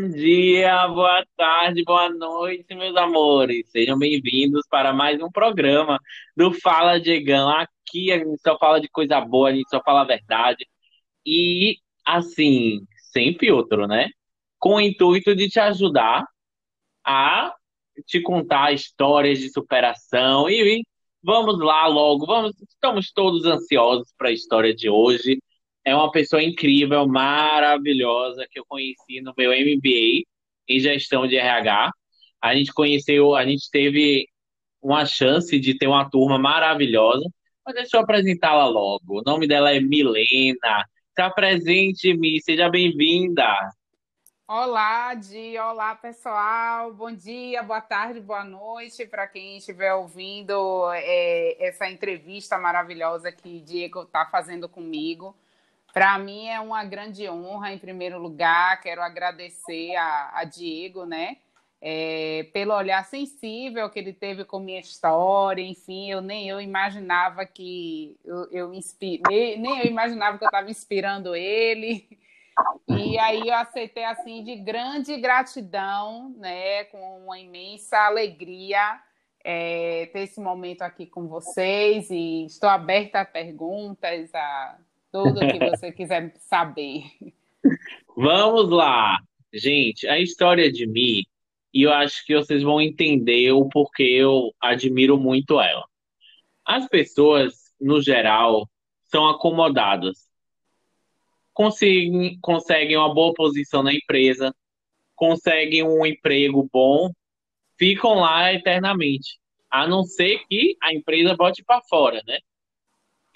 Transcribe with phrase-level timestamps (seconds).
[0.00, 3.68] Bom dia, boa tarde, boa noite, meus amores.
[3.68, 5.98] Sejam bem-vindos para mais um programa
[6.36, 7.48] do Fala Diegão.
[7.48, 10.64] Aqui a gente só fala de coisa boa, a gente só fala a verdade.
[11.26, 14.08] E, assim, sem filtro, né?
[14.56, 16.24] Com o intuito de te ajudar
[17.04, 17.52] a
[18.06, 20.48] te contar histórias de superação.
[20.48, 20.80] E
[21.20, 25.40] vamos lá logo, vamos, estamos todos ansiosos para a história de hoje
[25.88, 30.24] é uma pessoa incrível, maravilhosa, que eu conheci no meu MBA
[30.68, 31.90] em gestão de RH.
[32.42, 34.28] A gente conheceu, a gente teve
[34.82, 37.24] uma chance de ter uma turma maravilhosa.
[37.64, 39.20] Mas deixa eu apresentá-la logo.
[39.20, 40.84] O nome dela é Milena.
[41.10, 42.40] Está presente, Mi.
[42.40, 43.46] Seja bem-vinda.
[44.46, 45.58] Olá, Di.
[45.58, 46.94] Olá, pessoal.
[46.94, 53.60] Bom dia, boa tarde, boa noite para quem estiver ouvindo é, essa entrevista maravilhosa que
[53.60, 55.36] Diego está fazendo comigo.
[55.92, 61.38] Para mim é uma grande honra, em primeiro lugar, quero agradecer a, a Diego, né?
[61.80, 67.46] É, pelo olhar sensível que ele teve com minha história, enfim, eu nem eu imaginava
[67.46, 69.22] que eu, eu inspi...
[69.28, 72.08] nem eu imaginava que eu estava inspirando ele.
[72.88, 79.00] E aí eu aceitei assim de grande gratidão, né, com uma imensa alegria
[79.44, 84.76] é, ter esse momento aqui com vocês e estou aberta a perguntas, a
[85.12, 87.04] tudo que você quiser saber.
[88.16, 89.18] Vamos lá.
[89.52, 91.26] Gente, a história de Mi,
[91.72, 95.84] e eu acho que vocês vão entender o porquê eu admiro muito ela.
[96.64, 98.68] As pessoas, no geral,
[99.04, 100.28] são acomodadas.
[101.52, 104.54] Conseguem, conseguem uma boa posição na empresa,
[105.16, 107.10] conseguem um emprego bom,
[107.76, 109.38] ficam lá eternamente.
[109.70, 112.38] A não ser que a empresa bote para fora, né?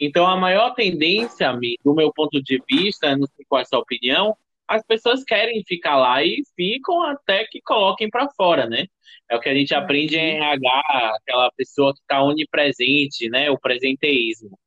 [0.04, 3.78] Então, a maior tendência, do meu ponto de vista, não sei qual é a sua
[3.78, 4.36] opinião,
[4.66, 8.86] as pessoas querem ficar lá e ficam até que coloquem para fora, né?
[9.30, 13.48] É o que a gente aprende em RH, aquela pessoa que está onipresente, né?
[13.48, 14.58] O presenteísmo.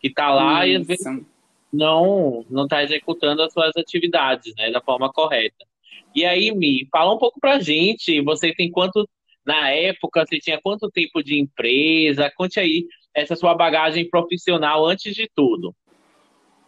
[0.00, 0.72] Que está lá Isso.
[0.72, 1.24] e às vezes
[1.72, 4.72] não não está executando as suas atividades, né?
[4.72, 5.64] Da forma correta.
[6.12, 8.20] E aí, Mi, fala um pouco pra gente.
[8.22, 9.08] Você tem quanto
[9.46, 12.32] na época, você tinha quanto tempo de empresa?
[12.36, 15.74] Conte aí essa sua bagagem profissional antes de tudo.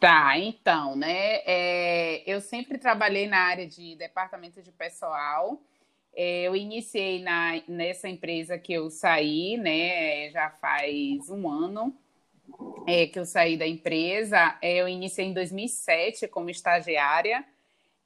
[0.01, 1.37] Tá, então, né?
[1.47, 5.63] É, eu sempre trabalhei na área de departamento de pessoal.
[6.15, 10.29] É, eu iniciei na, nessa empresa que eu saí, né?
[10.31, 11.97] Já faz um ano
[12.87, 14.59] é, que eu saí da empresa.
[14.61, 17.45] É, eu iniciei em 2007 como estagiária.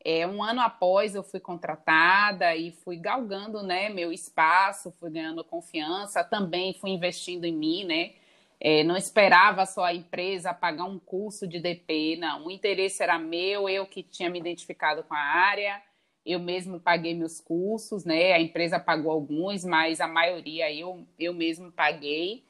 [0.05, 5.43] É, um ano após eu fui contratada e fui galgando né, meu espaço, fui ganhando
[5.43, 8.13] confiança, também fui investindo em mim, né?
[8.61, 12.47] É, não esperava só a empresa pagar um curso de DP, não.
[12.47, 15.83] O interesse era meu, eu que tinha me identificado com a área,
[16.25, 18.33] eu mesmo paguei meus cursos, né?
[18.33, 22.45] A empresa pagou alguns, mas a maioria eu, eu mesmo paguei.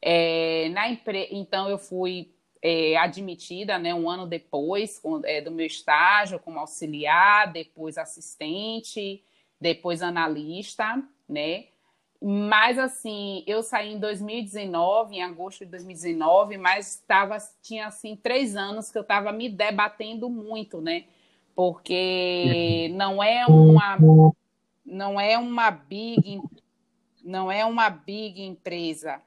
[0.00, 1.28] É, na empre...
[1.30, 6.58] Então eu fui é, admitida né, um ano depois com, é, do meu estágio como
[6.58, 9.22] auxiliar, depois assistente,
[9.60, 11.66] depois analista, né?
[12.24, 18.54] Mas assim, eu saí em 2019, em agosto de 2019, mas estava tinha assim três
[18.54, 21.04] anos que eu estava me debatendo muito, né?
[21.52, 23.98] Porque não é uma
[24.86, 26.40] não é uma big
[27.24, 29.20] não é uma big empresa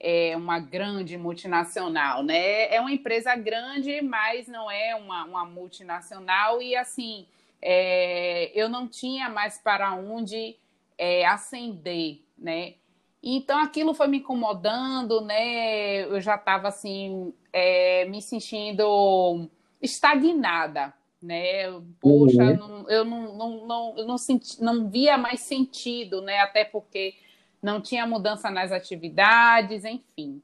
[0.00, 2.72] é uma grande multinacional, né?
[2.74, 7.26] É uma empresa grande, mas não é uma, uma multinacional e assim
[7.60, 10.56] é, eu não tinha mais para onde
[10.96, 12.74] é, ascender, né?
[13.22, 16.04] Então aquilo foi me incomodando, né?
[16.04, 19.48] Eu já estava assim é, me sentindo
[19.82, 21.64] estagnada, né?
[22.00, 22.56] Poxa, uhum.
[22.56, 26.38] não, eu não, não, não, eu não, senti, não via mais sentido, né?
[26.38, 27.14] Até porque
[27.60, 30.40] não tinha mudança nas atividades, enfim.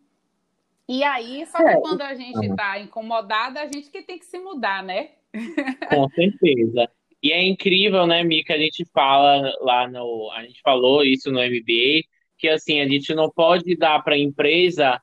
[0.88, 1.80] E aí, só que é.
[1.80, 5.10] quando a gente está incomodada, a gente que tem que se mudar, né?
[5.88, 6.90] Com certeza.
[7.24, 10.30] E é incrível, né, Mica, a gente fala lá no.
[10.32, 12.04] A gente falou isso no MBA,
[12.36, 15.00] que assim, a gente não pode dar para a empresa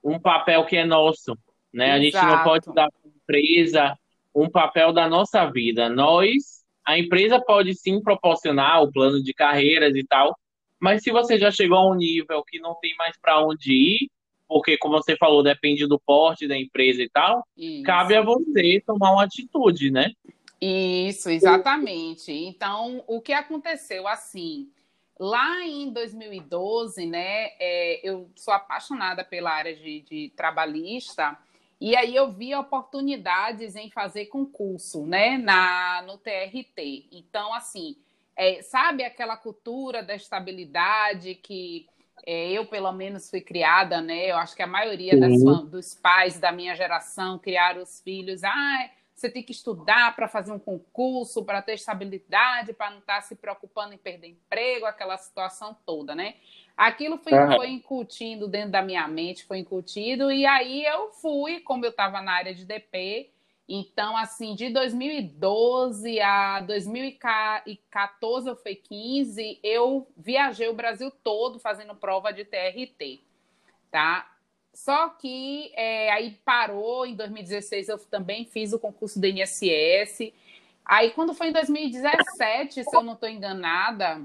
[0.00, 1.36] um papel que é nosso.
[1.72, 1.90] Né?
[1.90, 3.98] A gente não pode dar para a empresa
[4.32, 5.88] um papel da nossa vida.
[5.88, 10.32] Nós, a empresa pode sim proporcionar o plano de carreiras e tal,
[10.78, 14.10] mas se você já chegou a um nível que não tem mais para onde ir,
[14.46, 17.82] porque, como você falou, depende do porte da empresa e tal, Isso.
[17.82, 20.12] cabe a você tomar uma atitude, né?
[20.66, 22.32] Isso, exatamente.
[22.32, 24.70] Então, o que aconteceu assim?
[25.20, 31.38] Lá em 2012, né, é, eu sou apaixonada pela área de, de trabalhista
[31.80, 37.08] E aí eu vi oportunidades em fazer concurso, né, na no TRT.
[37.12, 37.96] Então, assim,
[38.34, 41.86] é, sabe aquela cultura da estabilidade que
[42.26, 44.30] é, eu, pelo menos, fui criada, né?
[44.30, 48.42] Eu acho que a maioria das, dos pais da minha geração criaram os filhos.
[48.42, 53.16] Ah, você tem que estudar para fazer um concurso, para ter estabilidade, para não estar
[53.16, 56.34] tá se preocupando em perder emprego, aquela situação toda, né?
[56.76, 57.54] Aquilo foi, uhum.
[57.54, 62.20] foi incutindo dentro da minha mente, foi incutido, e aí eu fui, como eu estava
[62.20, 63.30] na área de DP,
[63.68, 71.94] então, assim, de 2012 a 2014, ou foi 15, eu viajei o Brasil todo fazendo
[71.94, 73.22] prova de TRT,
[73.90, 74.33] tá?
[74.74, 80.32] Só que é, aí parou, em 2016 eu também fiz o concurso do INSS.
[80.84, 84.20] Aí, quando foi em 2017, se eu não estou enganada,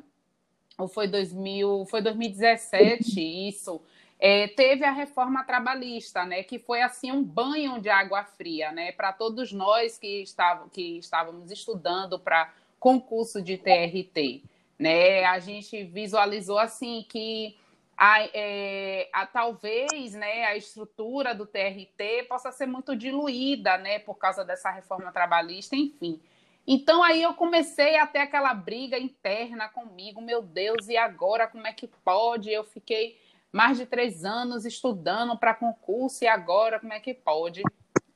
[0.77, 3.81] ou foi 2000, foi 2017, isso,
[4.19, 8.91] é, teve a reforma trabalhista, né, que foi assim um banho de água fria, né,
[8.91, 14.43] para todos nós que, estavam, que estávamos estudando para concurso de TRT,
[14.77, 17.55] né, a gente visualizou assim que
[18.01, 24.15] a, é, a, talvez né, a estrutura do TRT possa ser muito diluída, né, por
[24.15, 26.21] causa dessa reforma trabalhista, enfim.
[26.65, 31.67] Então aí eu comecei a ter aquela briga interna comigo, meu Deus, e agora como
[31.67, 32.49] é que pode?
[32.49, 33.19] Eu fiquei
[33.51, 37.61] mais de três anos estudando para concurso e agora como é que pode?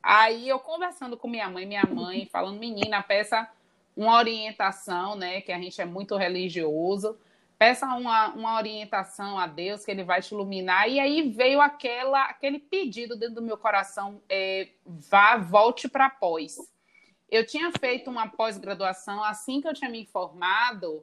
[0.02, 3.50] Aí eu conversando com minha mãe, minha mãe falando, menina, peça
[3.94, 5.42] uma orientação, né?
[5.42, 7.18] Que a gente é muito religioso,
[7.64, 10.86] peça uma, uma orientação a Deus que Ele vai te iluminar.
[10.86, 16.58] E aí veio aquela, aquele pedido dentro do meu coração, é, vá, volte para pós.
[17.30, 21.02] Eu tinha feito uma pós-graduação assim que eu tinha me formado,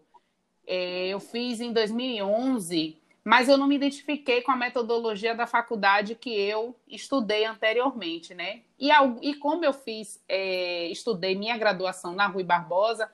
[0.68, 6.13] é, eu fiz em 2011, mas eu não me identifiquei com a metodologia da faculdade
[6.13, 8.62] que eu estudei anteriormente, né?
[8.80, 8.92] E,
[9.24, 13.12] e como eu fiz, é, estudei minha graduação na Rui Barbosa,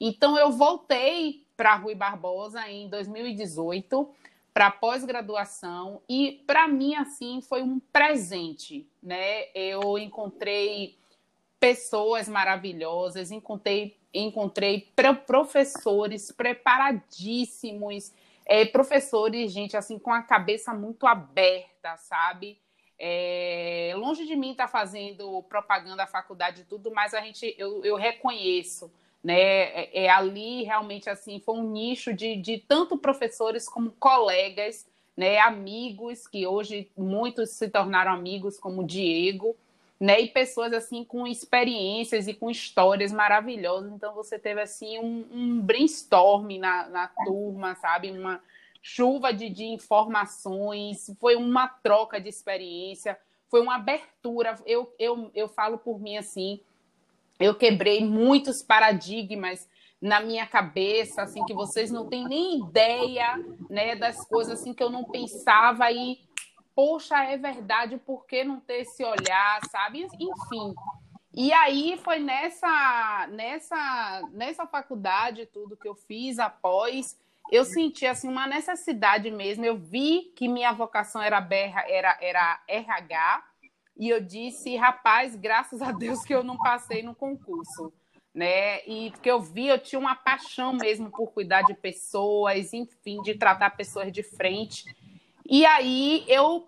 [0.00, 4.08] então eu voltei para Rui Barbosa em 2018
[4.54, 9.46] para pós-graduação e para mim assim foi um presente, né?
[9.52, 10.96] Eu encontrei
[11.58, 14.92] pessoas maravilhosas, encontrei, encontrei
[15.26, 18.12] professores preparadíssimos,
[18.46, 22.56] é, professores, gente, assim, com a cabeça muito aberta, sabe?
[22.96, 27.52] É, longe de mim estar tá fazendo propaganda da faculdade e tudo, mas a gente,
[27.58, 28.90] eu, eu reconheço,
[29.28, 29.34] né?
[29.38, 35.38] É, é, ali realmente assim foi um nicho de, de tanto professores como colegas, né?
[35.40, 39.54] Amigos que hoje muitos se tornaram amigos, como o Diego,
[40.00, 40.18] né?
[40.18, 43.92] E pessoas assim com experiências e com histórias maravilhosas.
[43.92, 48.10] Então você teve assim um, um brainstorm na, na turma, sabe?
[48.10, 48.40] Uma
[48.80, 53.18] chuva de, de informações, foi uma troca de experiência,
[53.50, 54.56] foi uma abertura.
[54.64, 56.60] Eu, eu, eu falo por mim assim,
[57.38, 59.68] eu quebrei muitos paradigmas
[60.00, 63.36] na minha cabeça, assim, que vocês não têm nem ideia,
[63.68, 66.18] né, das coisas assim que eu não pensava e
[66.74, 70.06] poxa, é verdade, por que não ter esse olhar, sabe?
[70.14, 70.74] Enfim.
[71.34, 77.16] E aí foi nessa nessa nessa faculdade tudo que eu fiz após
[77.50, 79.64] eu senti assim uma necessidade mesmo.
[79.64, 81.44] Eu vi que minha vocação era
[81.88, 83.44] era era RH
[83.98, 87.92] e eu disse, rapaz, graças a Deus que eu não passei no concurso,
[88.32, 88.86] né?
[88.86, 93.34] E porque eu vi, eu tinha uma paixão mesmo por cuidar de pessoas, enfim, de
[93.34, 94.84] tratar pessoas de frente.
[95.50, 96.64] E aí, eu,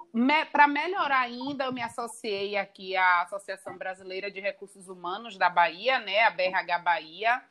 [0.51, 6.01] para melhorar ainda, eu me associei aqui à Associação Brasileira de Recursos Humanos da Bahia,
[6.01, 7.43] né, a BRH Bahia.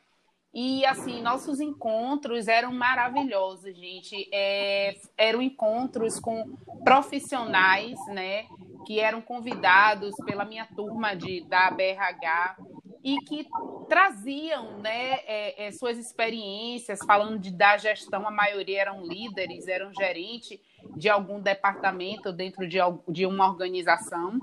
[0.52, 4.28] E, assim, nossos encontros eram maravilhosos, gente.
[4.32, 8.46] É, eram encontros com profissionais, né,
[8.86, 12.56] que eram convidados pela minha turma de, da BRH
[13.02, 13.46] e que
[13.88, 19.92] traziam né, é, é, suas experiências, falando de, da gestão, a maioria eram líderes, eram
[19.92, 20.58] gerentes
[20.96, 24.38] de algum departamento dentro de, de uma organização,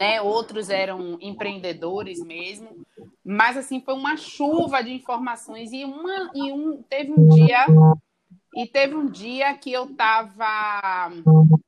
[0.00, 0.20] né?
[0.22, 2.86] outros eram empreendedores mesmo,
[3.24, 7.66] mas assim foi uma chuva de informações e uma e um teve um dia
[8.56, 11.12] e teve um dia que eu estava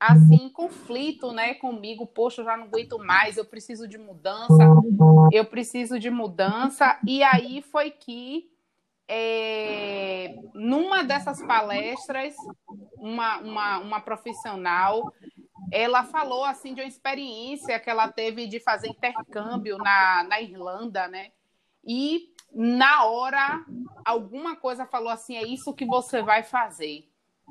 [0.00, 4.64] assim em conflito, né, comigo, poxa, eu já não aguento mais, eu preciso de mudança,
[5.30, 8.50] eu preciso de mudança e aí foi que
[9.07, 12.35] é, numa dessas palestras,
[12.97, 15.12] uma, uma, uma profissional,
[15.71, 21.07] ela falou assim de uma experiência que ela teve de fazer intercâmbio na, na Irlanda,
[21.09, 21.33] né?
[21.85, 23.64] E na hora,
[24.05, 27.09] alguma coisa falou assim: é isso que você vai fazer.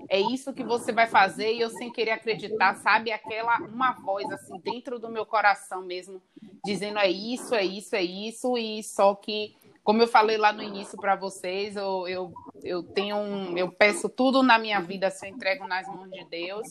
[0.10, 3.12] é isso que você vai fazer, e eu sem querer acreditar, sabe?
[3.12, 6.22] Aquela, uma voz assim, dentro do meu coração mesmo,
[6.63, 10.62] dizendo é isso, é isso, é isso, e só que, como eu falei lá no
[10.62, 15.25] início para vocês, eu, eu, eu tenho um, eu peço tudo na minha vida, se
[15.25, 16.68] eu entrego nas mãos de Deus,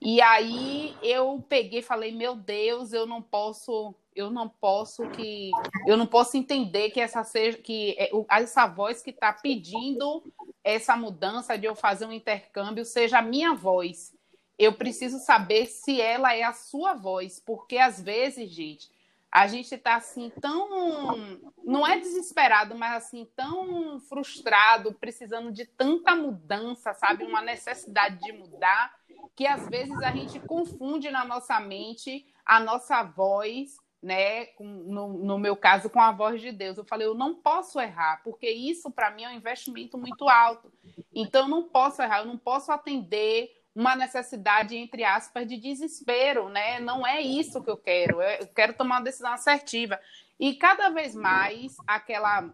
[0.00, 5.50] e aí eu peguei falei, meu Deus, eu não posso, eu não posso que,
[5.86, 10.22] eu não posso entender que essa seja, que é, essa voz que está pedindo
[10.62, 14.14] essa mudança de eu fazer um intercâmbio seja a minha voz.
[14.58, 18.88] Eu preciso saber se ela é a sua voz, porque às vezes, gente,
[19.30, 26.14] a gente está assim tão, não é desesperado, mas assim tão frustrado, precisando de tanta
[26.14, 28.94] mudança, sabe, uma necessidade de mudar
[29.34, 34.48] que às vezes a gente confunde na nossa mente a nossa voz, né?
[34.60, 36.76] No, no meu caso, com a voz de Deus.
[36.76, 40.70] Eu falei, eu não posso errar, porque isso para mim é um investimento muito alto.
[41.12, 46.48] Então, eu não posso errar, eu não posso atender uma necessidade, entre aspas, de desespero,
[46.48, 46.78] né?
[46.78, 48.20] Não é isso que eu quero.
[48.22, 49.98] Eu quero tomar uma decisão assertiva.
[50.38, 52.52] E cada vez mais aquela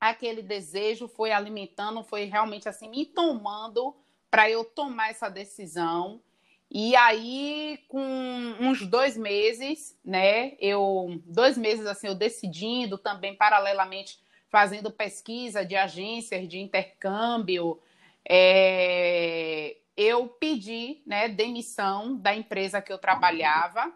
[0.00, 3.94] aquele desejo foi alimentando, foi realmente assim me tomando
[4.30, 6.22] para eu tomar essa decisão.
[6.70, 8.00] E aí, com
[8.60, 10.52] uns dois meses, né?
[10.60, 17.80] Eu dois meses assim, eu decidindo também paralelamente fazendo pesquisa de agências de intercâmbio,
[18.28, 23.92] é, eu pedi né, demissão da empresa que eu trabalhava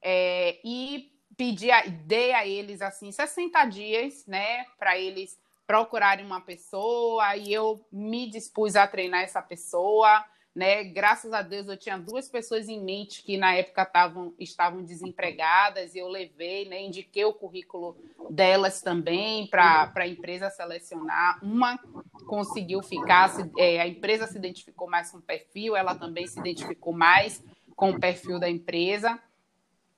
[0.00, 6.40] é, e pedi a, dei a eles assim 60 dias né, para eles procurarem uma
[6.40, 10.84] pessoa e eu me dispus a treinar essa pessoa, né?
[10.84, 15.94] Graças a Deus eu tinha duas pessoas em mente que na época tavam, estavam desempregadas
[15.94, 16.82] e eu levei, né?
[16.82, 17.96] Indiquei o currículo
[18.28, 21.42] delas também para a empresa selecionar.
[21.42, 21.78] Uma
[22.26, 26.92] conseguiu ficar, é, a empresa se identificou mais com o perfil, ela também se identificou
[26.92, 27.42] mais
[27.74, 29.18] com o perfil da empresa.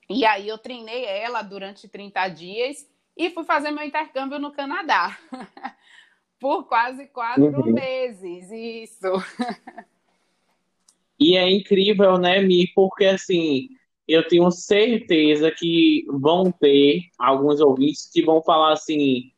[0.08, 5.18] E aí eu treinei ela durante 30 dias e fui fazer meu intercâmbio no Canadá.
[6.38, 7.72] Por quase quatro uhum.
[7.72, 9.08] meses, isso.
[11.18, 12.68] e é incrível, né, Mi?
[12.74, 13.68] Porque assim,
[14.06, 19.30] eu tenho certeza que vão ter alguns ouvintes que vão falar assim: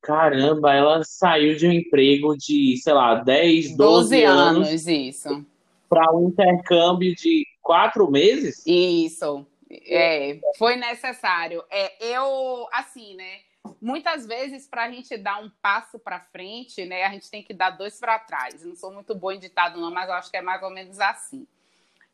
[0.00, 5.46] caramba, ela saiu de um emprego de, sei lá, 10, 12, 12 anos, anos isso.
[5.88, 8.62] Para um intercâmbio de quatro meses?
[8.66, 9.46] Isso.
[9.86, 11.62] É, foi necessário.
[11.70, 13.38] É, eu, assim, né?
[13.80, 17.52] Muitas vezes, para a gente dar um passo para frente, né, a gente tem que
[17.52, 18.64] dar dois para trás.
[18.64, 20.98] não sou muito boa em ditado, não, mas eu acho que é mais ou menos
[21.00, 21.46] assim.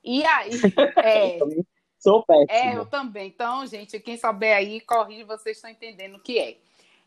[0.02, 0.50] E aí.
[1.04, 1.38] É,
[1.98, 2.52] sou péssima.
[2.52, 3.28] É, eu também.
[3.28, 6.58] Então, gente, quem souber aí, corrige, vocês estão entendendo o que é.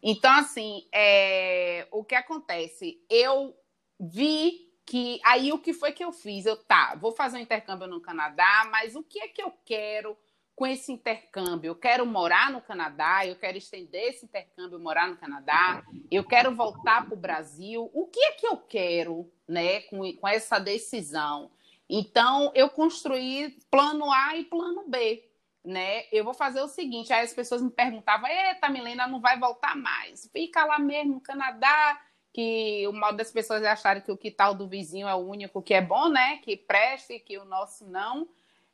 [0.02, 3.02] Então, assim, é, o que acontece?
[3.10, 3.56] Eu
[4.00, 5.20] vi que.
[5.24, 6.46] Aí, o que foi que eu fiz?
[6.46, 10.18] Eu, tá, vou fazer um intercâmbio no Canadá, mas o que é que eu quero?
[10.60, 11.70] Com esse intercâmbio.
[11.70, 16.54] Eu quero morar no Canadá, eu quero estender esse intercâmbio, morar no Canadá, eu quero
[16.54, 17.90] voltar para o Brasil.
[17.94, 21.50] O que é que eu quero né, com, com essa decisão?
[21.90, 25.26] Então, eu construí plano A e plano B.
[25.64, 26.04] Né?
[26.12, 29.78] Eu vou fazer o seguinte: aí as pessoas me perguntavam, eita, Milena, não vai voltar
[29.78, 30.30] mais.
[30.34, 32.02] Fica lá mesmo no Canadá,
[32.34, 35.74] que o modo das pessoas acharem que o quintal do vizinho é o único que
[35.74, 36.38] é bom, né?
[36.40, 38.28] Que preste, que o nosso não.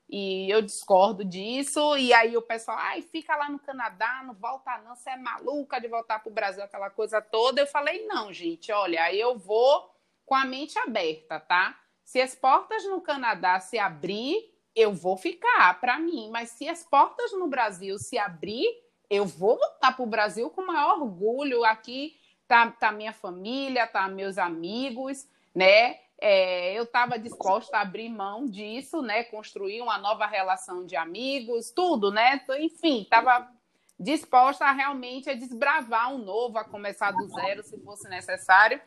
[0.09, 1.97] E eu discordo disso.
[1.97, 5.79] E aí o pessoal, ai, fica lá no Canadá, não volta não, você é maluca
[5.79, 7.61] de voltar para o Brasil, aquela coisa toda.
[7.61, 9.93] Eu falei, não, gente, olha, eu vou
[10.25, 11.79] com a mente aberta, tá?
[12.03, 16.29] Se as portas no Canadá se abrir, eu vou ficar para mim.
[16.31, 18.67] Mas se as portas no Brasil se abrir,
[19.09, 21.63] eu vou voltar para o Brasil com maior orgulho.
[21.63, 22.15] Aqui
[22.47, 25.99] tá, tá minha família, tá meus amigos, né?
[26.19, 29.23] É, eu estava disposta a abrir mão disso, né?
[29.25, 32.41] Construir uma nova relação de amigos, tudo, né?
[32.59, 33.49] Enfim, estava
[33.99, 38.79] disposta a realmente a desbravar um novo, a começar do zero, se fosse necessário.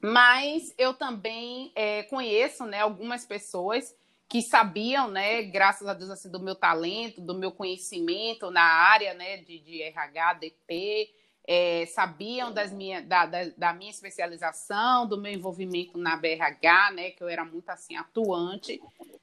[0.00, 3.94] Mas eu também é, conheço, né, algumas pessoas
[4.28, 9.14] que sabiam, né, graças a Deus, assim, do meu talento, do meu conhecimento na área,
[9.14, 11.14] né, de, de RH, DP,
[11.46, 17.10] é, sabiam das minha, da, da, da, minha especialização, do meu envolvimento na BRH, né,
[17.10, 18.80] que eu era muito assim atuante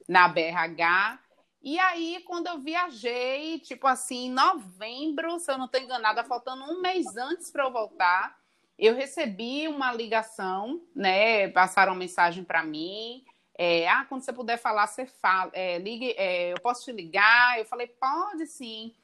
[0.08, 1.20] na BRH.
[1.62, 6.64] E aí, quando eu viajei, tipo assim, em novembro, se eu não estou enganada, faltando
[6.64, 8.38] um mês antes para eu voltar,
[8.78, 11.50] eu recebi uma ligação, né?
[11.50, 13.26] Passaram mensagem para mim.
[13.58, 15.52] É, ah, quando você puder falar, você fala.
[15.54, 17.60] É, ligue, é, eu posso te ligar?
[17.60, 18.96] Eu falei, pode sim.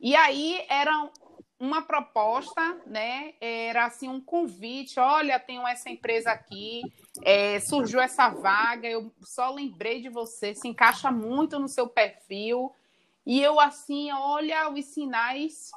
[0.00, 1.12] E aí eram
[1.60, 3.34] uma proposta, né?
[3.40, 4.98] Era assim um convite.
[4.98, 6.82] Olha, tenho essa empresa aqui
[7.22, 12.72] é, surgiu essa vaga, eu só lembrei de você, se encaixa muito no seu perfil.
[13.26, 15.70] E eu, assim, olha os sinais,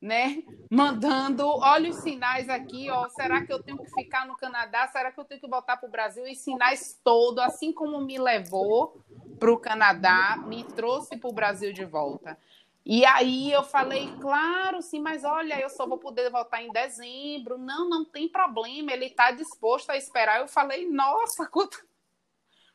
[0.00, 0.42] né?
[0.70, 3.08] Mandando, olha os sinais aqui, ó.
[3.10, 4.88] Será que eu tenho que ficar no Canadá?
[4.88, 6.26] Será que eu tenho que voltar para o Brasil?
[6.26, 9.00] E sinais todo, assim como me levou
[9.38, 12.36] para o Canadá, me trouxe para o Brasil de volta.
[12.84, 17.58] E aí eu falei, claro, sim, mas olha, eu só vou poder voltar em dezembro.
[17.58, 20.40] Não, não tem problema, ele está disposto a esperar.
[20.40, 21.78] Eu falei, nossa, quanta,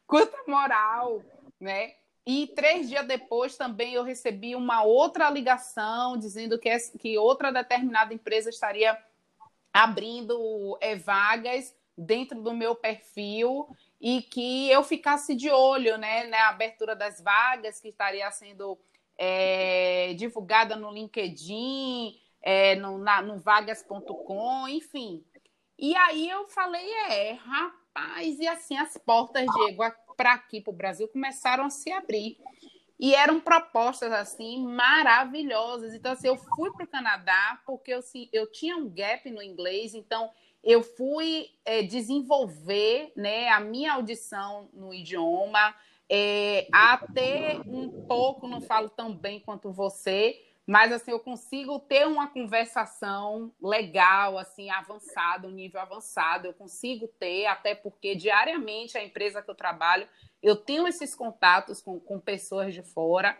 [0.06, 1.22] quanta moral,
[1.60, 1.96] né?
[2.26, 8.14] E três dias depois também eu recebi uma outra ligação dizendo que, que outra determinada
[8.14, 8.98] empresa estaria
[9.72, 13.68] abrindo é, vagas dentro do meu perfil
[14.02, 18.78] e que eu ficasse de olho né, na abertura das vagas que estaria sendo
[19.18, 25.24] é, divulgada no LinkedIn, é, no, no vagas.com, enfim.
[25.78, 29.84] E aí eu falei, é, rapaz, e assim as portas, Diego,
[30.16, 32.38] para aqui, para o Brasil, começaram a se abrir.
[32.98, 35.94] E eram propostas assim maravilhosas.
[35.94, 39.44] Então, assim, eu fui para o Canadá porque eu, assim, eu tinha um gap no
[39.44, 40.32] inglês, então
[40.64, 45.76] eu fui é, desenvolver né, a minha audição no idioma.
[46.10, 52.08] É, até um pouco, não falo tão bem quanto você, mas assim eu consigo ter
[52.08, 59.04] uma conversação legal, assim, avançada, um nível avançado, eu consigo ter, até porque diariamente a
[59.04, 60.08] empresa que eu trabalho,
[60.42, 63.38] eu tenho esses contatos com, com pessoas de fora.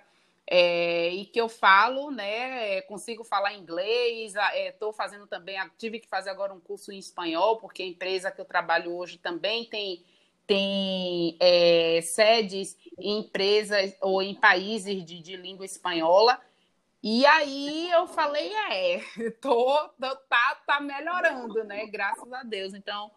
[0.48, 2.80] É, e que eu falo, né?
[2.84, 4.36] Consigo falar inglês,
[4.68, 8.30] estou é, fazendo também, tive que fazer agora um curso em espanhol, porque a empresa
[8.30, 10.06] que eu trabalho hoje também tem
[10.48, 16.40] tem é, sedes em empresas ou em países de, de, língua espanhola.
[17.02, 19.02] E aí eu falei, é,
[19.42, 21.86] tô, tô, tá, tá melhorando, né?
[21.88, 22.74] Graças a Deus.
[22.74, 23.12] Então,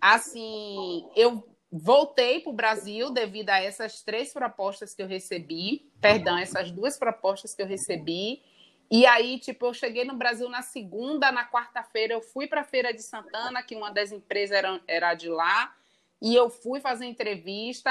[0.00, 6.38] assim, eu voltei para o Brasil devido a essas três propostas que eu recebi, perdão,
[6.38, 8.42] essas duas propostas que eu recebi.
[8.90, 12.64] E aí, tipo, eu cheguei no Brasil na segunda, na quarta-feira eu fui para a
[12.64, 15.74] Feira de Santana, que uma das empresas era, era de lá.
[16.20, 17.90] E eu fui fazer entrevista.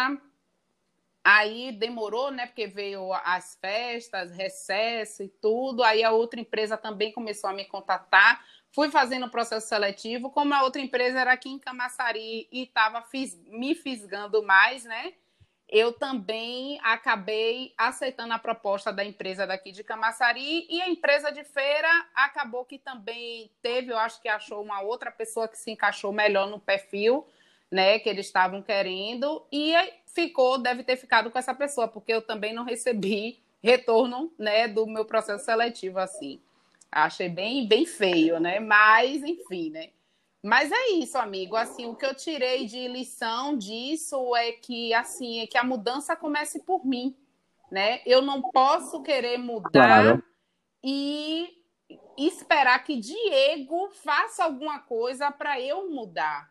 [1.23, 2.45] Aí demorou, né?
[2.45, 5.83] Porque veio as festas, recesso e tudo.
[5.83, 8.45] Aí a outra empresa também começou a me contatar.
[8.71, 10.29] Fui fazendo o processo seletivo.
[10.29, 13.03] Como a outra empresa era aqui em Camaçari e estava
[13.47, 15.13] me fisgando mais, né?
[15.69, 21.43] Eu também acabei aceitando a proposta da empresa daqui de Camaçari e a empresa de
[21.43, 26.13] feira acabou que também teve, eu acho que achou uma outra pessoa que se encaixou
[26.13, 27.27] melhor no perfil
[27.71, 29.73] né, que eles estavam querendo e
[30.05, 34.85] ficou, deve ter ficado com essa pessoa, porque eu também não recebi retorno, né, do
[34.87, 36.41] meu processo seletivo assim.
[36.91, 38.59] Achei bem bem feio, né?
[38.59, 39.89] Mas enfim, né?
[40.41, 41.55] Mas é isso, amigo.
[41.57, 46.15] Assim, o que eu tirei de lição disso é que assim, é que a mudança
[46.15, 47.13] comece por mim,
[47.69, 48.01] né?
[48.05, 50.23] Eu não posso querer mudar claro.
[50.81, 51.53] e
[52.17, 56.49] esperar que Diego faça alguma coisa para eu mudar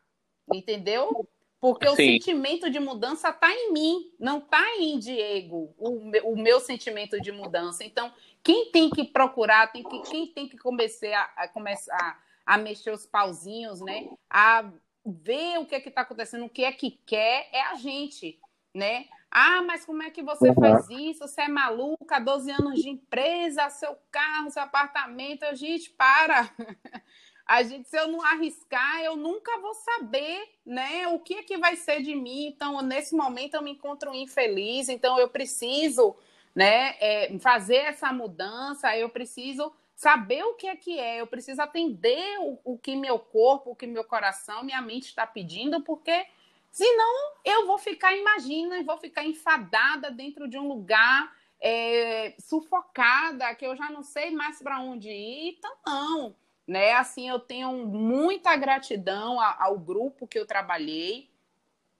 [0.52, 1.28] entendeu?
[1.60, 1.92] Porque Sim.
[1.92, 7.20] o sentimento de mudança está em mim, não está em Diego, o, o, meu sentimento
[7.20, 7.82] de mudança.
[7.82, 12.56] Então, quem tem que procurar, tem que, quem tem que começar a, a começar a
[12.56, 14.08] mexer os pauzinhos, né?
[14.30, 14.70] A
[15.04, 18.38] ver o que é está acontecendo, o que é que quer, é a gente,
[18.74, 19.06] né?
[19.30, 20.54] Ah, mas como é que você uhum.
[20.54, 21.26] faz isso?
[21.26, 25.44] Você é maluca, 12 anos de empresa, seu carro, seu apartamento.
[25.54, 26.48] Gente, para.
[27.46, 31.56] a gente, se eu não arriscar, eu nunca vou saber, né, o que é que
[31.56, 32.46] vai ser de mim.
[32.46, 36.16] Então, nesse momento, eu me encontro infeliz, então eu preciso,
[36.52, 41.62] né, é, fazer essa mudança, eu preciso saber o que é que é, eu preciso
[41.62, 46.26] atender o, o que meu corpo, o que meu coração, minha mente está pedindo, porque
[46.68, 53.64] senão eu vou ficar, imagina, vou ficar enfadada dentro de um lugar é, sufocada, que
[53.64, 56.92] eu já não sei mais para onde ir, então não né?
[56.92, 61.30] Assim, eu tenho muita gratidão ao grupo que eu trabalhei.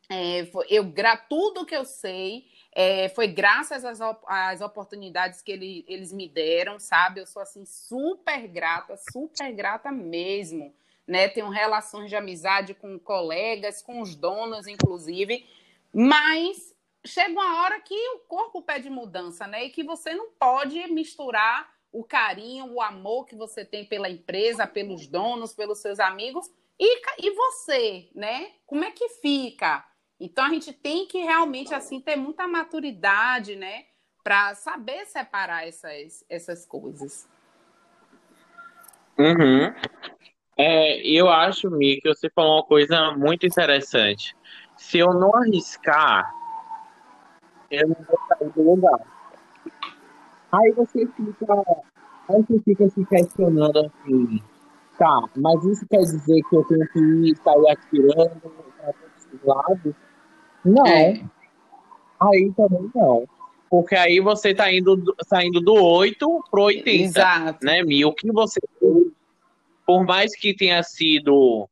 [0.08, 0.92] É, eu
[1.28, 6.78] tudo que eu sei é, foi graças às, às oportunidades que ele, eles me deram,
[6.78, 7.20] sabe?
[7.20, 10.74] Eu sou assim super grata, super grata mesmo,
[11.06, 11.26] né?
[11.28, 15.46] Tenho relações de amizade com colegas, com os donos, inclusive,
[15.92, 19.64] mas chega uma hora que o corpo pede mudança, né?
[19.64, 24.66] E que você não pode misturar o carinho, o amor que você tem pela empresa,
[24.66, 28.52] pelos donos, pelos seus amigos e, e você, né?
[28.66, 29.84] Como é que fica?
[30.20, 33.84] Então a gente tem que realmente assim ter muita maturidade, né,
[34.24, 37.28] para saber separar essas, essas coisas.
[39.18, 39.74] Uhum.
[40.56, 44.34] É, eu acho, Mi, que você falou uma coisa muito interessante.
[44.76, 46.34] Se eu não arriscar,
[47.70, 49.15] eu não vou sair do lugar.
[50.56, 51.54] Aí você fica,
[52.28, 54.40] aí você fica se questionando assim,
[54.98, 59.44] tá, mas isso quer dizer que eu tenho que ir sair atirando para todos os
[59.44, 59.94] lados?
[60.64, 61.22] Não, É,
[62.20, 63.26] aí também não.
[63.68, 67.66] Porque aí você tá indo, saindo do 8 pro 80, exato.
[67.66, 68.04] né, Mi?
[68.04, 69.08] O que você fez,
[69.84, 71.68] por mais que tenha sido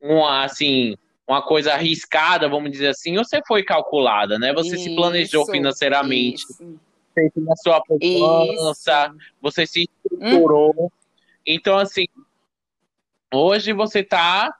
[0.00, 4.52] uma, assim, uma coisa arriscada, vamos dizer assim, você foi calculada, né?
[4.52, 6.78] Você se planejou Isso, financeiramente, isso,
[7.18, 10.92] você tem a sua poupança, você se Hum, estruturou.
[11.46, 12.06] Então, assim,
[13.32, 14.54] hoje você está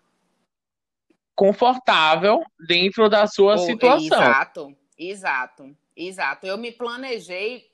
[1.35, 4.19] confortável dentro da sua oh, situação.
[4.19, 6.47] exato, exato, exato.
[6.47, 7.69] Eu me planejei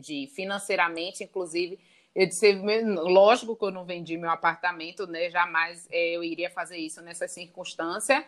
[0.00, 1.78] de financeiramente, inclusive.
[2.14, 5.30] Eu disse, lógico que eu não vendi meu apartamento, né?
[5.30, 8.26] Jamais eu iria fazer isso nessa circunstância.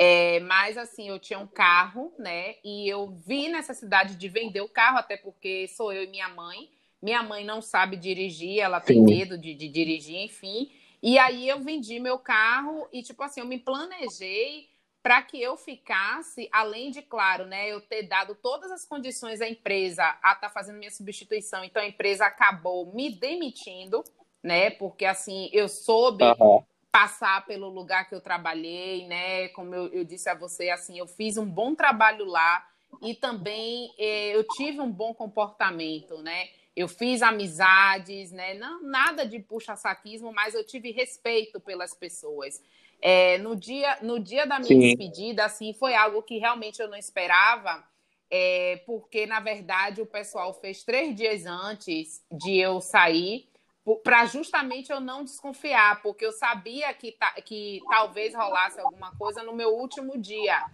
[0.00, 2.54] É, mas assim, eu tinha um carro, né?
[2.64, 6.70] E eu vi necessidade de vender o carro, até porque sou eu e minha mãe.
[7.02, 9.04] Minha mãe não sabe dirigir, ela tem Sim.
[9.04, 10.70] medo de, de dirigir, enfim.
[11.02, 14.68] E aí eu vendi meu carro e, tipo assim, eu me planejei
[15.02, 19.48] para que eu ficasse, além de, claro, né, eu ter dado todas as condições à
[19.48, 21.64] empresa a estar tá fazendo minha substituição.
[21.64, 24.04] Então a empresa acabou me demitindo,
[24.44, 24.70] né?
[24.70, 26.64] Porque assim, eu soube Aham.
[26.90, 29.48] Passar pelo lugar que eu trabalhei, né?
[29.48, 32.66] Como eu, eu disse a você, assim, eu fiz um bom trabalho lá
[33.02, 36.48] e também eh, eu tive um bom comportamento, né?
[36.74, 38.54] Eu fiz amizades, né?
[38.54, 42.62] Não, nada de puxa-saquismo, mas eu tive respeito pelas pessoas.
[43.00, 44.80] É, no, dia, no dia da minha Sim.
[44.80, 47.84] despedida, assim, foi algo que realmente eu não esperava,
[48.30, 53.48] é, porque, na verdade, o pessoal fez três dias antes de eu sair,
[53.96, 59.52] para justamente eu não desconfiar, porque eu sabia que, que talvez rolasse alguma coisa no
[59.52, 60.64] meu último dia.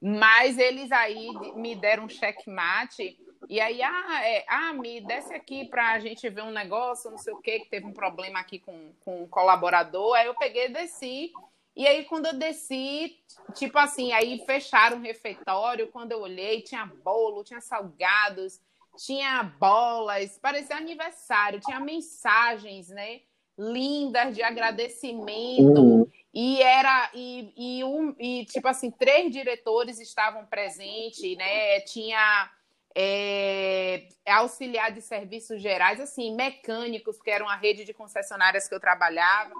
[0.00, 3.16] Mas eles aí me deram um checkmate
[3.48, 7.18] e aí, ah, é, ah, me desce aqui para a gente ver um negócio, não
[7.18, 10.14] sei o que, que teve um problema aqui com, com um colaborador.
[10.14, 11.32] Aí eu peguei e desci.
[11.74, 13.18] E aí, quando eu desci,
[13.54, 15.88] tipo assim, aí fecharam o refeitório.
[15.88, 18.60] Quando eu olhei, tinha bolo, tinha salgados,
[18.96, 23.20] tinha bolas, parecia aniversário, tinha mensagens, né?
[23.58, 25.80] Lindas de agradecimento.
[25.80, 26.10] Uhum.
[26.32, 31.80] E era, e, e, um, e tipo assim, três diretores estavam presentes, né?
[31.80, 32.50] Tinha
[32.94, 38.80] é, auxiliar de serviços gerais, assim, mecânicos, que eram a rede de concessionárias que eu
[38.80, 39.54] trabalhava.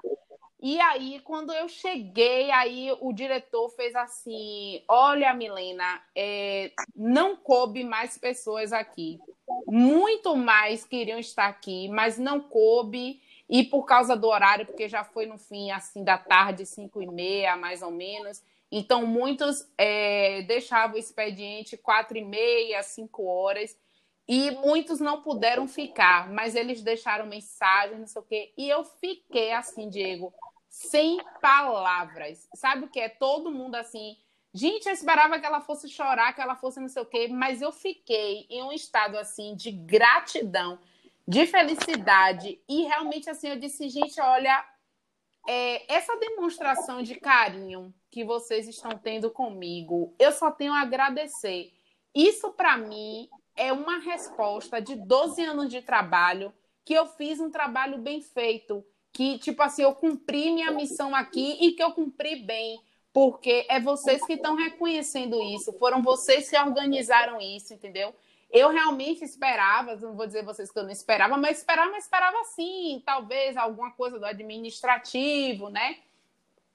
[0.65, 7.83] E aí, quando eu cheguei, aí o diretor fez assim: Olha, Milena, é, não coube
[7.83, 9.19] mais pessoas aqui.
[9.67, 13.21] Muito mais queriam estar aqui, mas não coube.
[13.49, 17.07] E por causa do horário, porque já foi no fim assim da tarde, cinco e
[17.07, 18.41] meia, mais ou menos.
[18.71, 23.77] Então, muitos é, deixavam o expediente quatro e meia, cinco horas,
[24.25, 28.53] e muitos não puderam ficar, mas eles deixaram mensagem, não sei o quê.
[28.57, 30.33] E eu fiquei assim, Diego,
[30.73, 32.49] sem palavras.
[32.55, 33.07] Sabe o que é?
[33.07, 34.17] Todo mundo assim.
[34.51, 37.61] Gente, eu esperava que ela fosse chorar, que ela fosse não sei o quê, mas
[37.61, 40.79] eu fiquei em um estado assim de gratidão,
[41.27, 42.59] de felicidade.
[42.67, 44.65] E realmente assim, eu disse, gente, olha,
[45.47, 51.71] é, essa demonstração de carinho que vocês estão tendo comigo, eu só tenho a agradecer.
[52.15, 56.51] Isso, para mim, é uma resposta de 12 anos de trabalho,
[56.83, 61.57] que eu fiz um trabalho bem feito, que, tipo assim, eu cumpri minha missão aqui
[61.61, 62.81] e que eu cumpri bem,
[63.13, 68.13] porque é vocês que estão reconhecendo isso, foram vocês que organizaram isso, entendeu?
[68.51, 72.43] Eu realmente esperava, não vou dizer vocês que eu não esperava, mas esperava, mas esperava
[72.55, 75.97] sim, talvez alguma coisa do administrativo, né?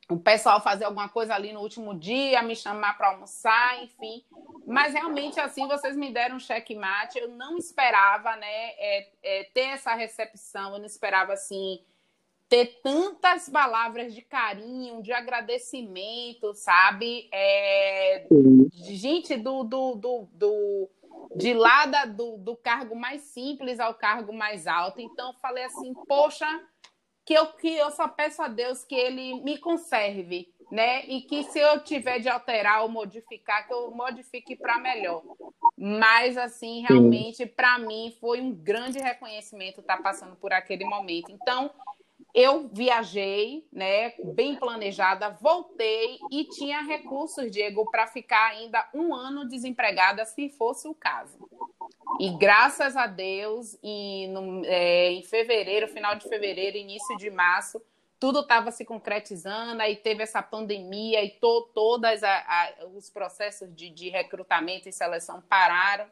[0.09, 4.25] o pessoal fazer alguma coisa ali no último dia, me chamar para almoçar, enfim.
[4.67, 7.19] Mas realmente assim vocês me deram um checkmate.
[7.19, 10.73] Eu não esperava, né, é, é, ter essa recepção.
[10.73, 11.83] Eu não esperava assim
[12.49, 17.29] ter tantas palavras de carinho, de agradecimento, sabe?
[17.33, 20.91] É, de gente do, do, do, do
[21.37, 25.01] de lá da, do, do cargo mais simples ao cargo mais alto.
[25.01, 26.47] Então, eu falei assim, poxa,
[27.25, 31.05] que eu, que eu só peço a Deus que ele me conserve, né?
[31.07, 35.23] E que se eu tiver de alterar ou modificar, que eu modifique para melhor.
[35.77, 41.31] Mas, assim, realmente, para mim, foi um grande reconhecimento estar passando por aquele momento.
[41.31, 41.71] Então,
[42.35, 49.49] eu viajei, né, bem planejada, voltei e tinha recursos, Diego, para ficar ainda um ano
[49.49, 51.39] desempregada, se fosse o caso.
[52.21, 57.83] E graças a Deus, e no, é, em fevereiro, final de fevereiro, início de março,
[58.19, 62.21] tudo estava se concretizando, aí teve essa pandemia e to, todos
[62.95, 66.07] os processos de, de, recrutamento e seleção pararam.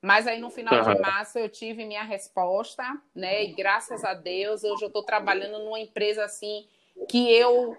[0.00, 0.94] Mas aí no final uhum.
[0.94, 2.84] de março eu tive minha resposta,
[3.14, 3.44] né?
[3.44, 6.66] E graças a Deus hoje eu estou trabalhando numa empresa assim
[7.08, 7.76] que eu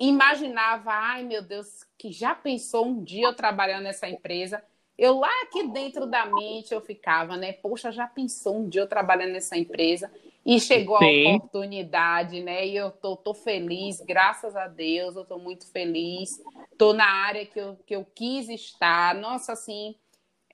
[0.00, 4.62] imaginava, ai meu Deus, que já pensou um dia eu trabalhar nessa empresa.
[4.96, 7.52] Eu lá aqui dentro da mente eu ficava, né?
[7.52, 10.10] Poxa, já pensou um dia eu trabalhar nessa empresa?
[10.44, 11.26] E chegou Sim.
[11.26, 12.66] a oportunidade, né?
[12.66, 16.42] E eu tô, tô feliz, graças a Deus, eu tô muito feliz.
[16.76, 19.14] Tô na área que eu, que eu quis estar.
[19.14, 19.94] Nossa, assim,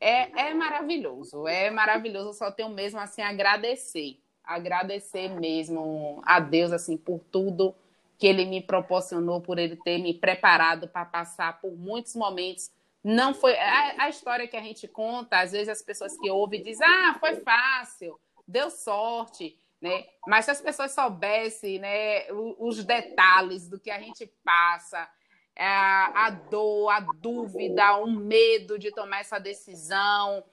[0.01, 2.35] é, é maravilhoso, é maravilhoso.
[2.35, 7.75] Só tenho mesmo assim agradecer, agradecer mesmo a Deus assim por tudo
[8.19, 12.71] que ele me proporcionou, por ele ter me preparado para passar por muitos momentos.
[13.03, 16.63] Não foi a, a, história que a gente conta, às vezes as pessoas que ouvem
[16.63, 19.59] dizem: "Ah, foi fácil, deu sorte".
[19.81, 20.07] Né?
[20.27, 25.07] Mas se as pessoas soubessem né, os detalhes do que a gente passa,
[25.57, 30.45] a, a dor, a dúvida, o medo de tomar essa decisão,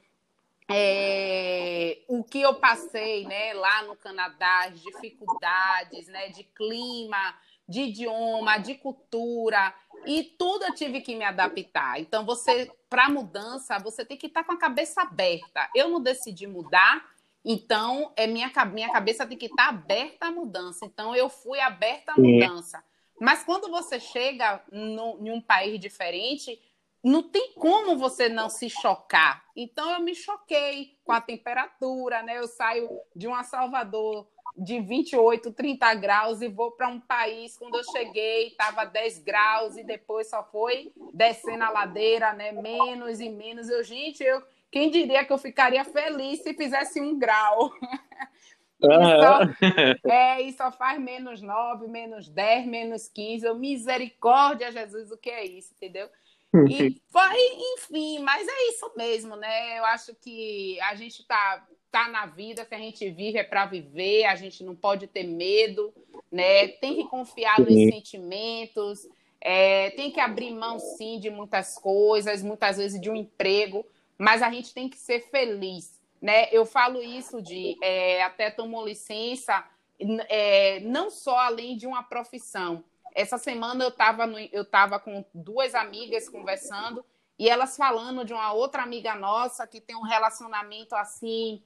[0.70, 7.36] é, o que eu passei né, lá no Canadá, as dificuldades né, de clima,
[7.68, 9.74] de idioma, de cultura,
[10.06, 12.00] e tudo eu tive que me adaptar.
[12.00, 15.70] Então, você, para mudança, você tem que estar com a cabeça aberta.
[15.76, 17.06] Eu não decidi mudar,
[17.44, 20.86] então é minha, minha cabeça tem que estar aberta à mudança.
[20.86, 22.84] Então, eu fui aberta à mudança.
[23.22, 26.60] Mas quando você chega no, em um país diferente,
[27.04, 29.46] não tem como você não se chocar.
[29.56, 32.40] Então eu me choquei com a temperatura, né?
[32.40, 37.76] Eu saio de uma Salvador de 28, 30 graus e vou para um país quando
[37.76, 42.52] eu cheguei estava 10 graus e depois só foi descendo a ladeira, né?
[42.52, 43.70] Menos e menos.
[43.70, 47.72] Eu, gente, eu quem diria que eu ficaria feliz se fizesse um grau?
[48.84, 53.46] E só, é, e só faz menos 9, menos 10, menos 15.
[53.46, 56.10] Eu, misericórdia, Jesus, o que é isso, entendeu?
[56.70, 57.38] E foi,
[57.76, 59.80] enfim, mas é isso mesmo, né?
[59.80, 63.66] Eu acho que a gente tá, tá na vida, se a gente vive é para
[63.66, 65.94] viver, a gente não pode ter medo,
[66.30, 66.68] né?
[66.68, 69.08] Tem que confiar nos sentimentos,
[69.40, 73.86] é, tem que abrir mão, sim, de muitas coisas, muitas vezes de um emprego,
[74.18, 76.48] mas a gente tem que ser feliz, né?
[76.52, 79.64] Eu falo isso de é, até tomou licença,
[80.30, 85.76] é, não só além de uma profissão, essa semana eu estava eu tava com duas
[85.76, 87.06] amigas conversando
[87.38, 91.62] e elas falando de uma outra amiga nossa que tem um relacionamento assim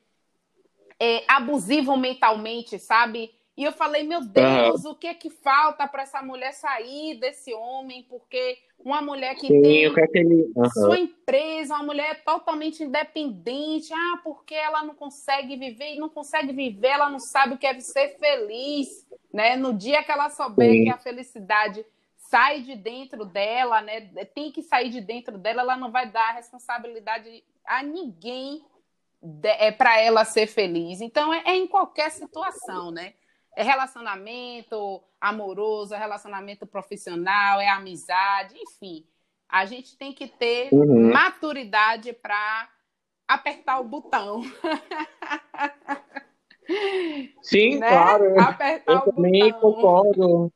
[1.00, 3.34] é, abusivo mentalmente, sabe?
[3.58, 7.54] E eu falei, meu Deus, o que é que falta para essa mulher sair desse
[7.54, 8.04] homem?
[8.04, 10.52] Porque uma mulher que Sim, tem que ele...
[10.56, 10.70] uhum.
[10.70, 16.54] sua empresa, uma mulher totalmente independente, ah, porque ela não consegue viver e não consegue
[16.54, 19.56] viver, ela não sabe o que é ser feliz, né?
[19.56, 20.84] No dia que ela souber Sim.
[20.84, 21.84] que a felicidade
[22.16, 24.02] sai de dentro dela, né?
[24.36, 28.64] Tem que sair de dentro dela, ela não vai dar responsabilidade a ninguém
[29.44, 31.02] é para ela ser feliz.
[31.02, 33.14] Então é, é em qualquer situação, né?
[33.56, 39.06] É relacionamento amoroso, é relacionamento profissional, é amizade, enfim.
[39.48, 41.12] A gente tem que ter uhum.
[41.12, 42.70] maturidade para
[43.28, 44.44] apertar o botão.
[47.42, 47.90] Sim, né?
[47.90, 48.40] claro.
[48.40, 49.62] Apertar Eu também botão.
[49.62, 50.54] concordo.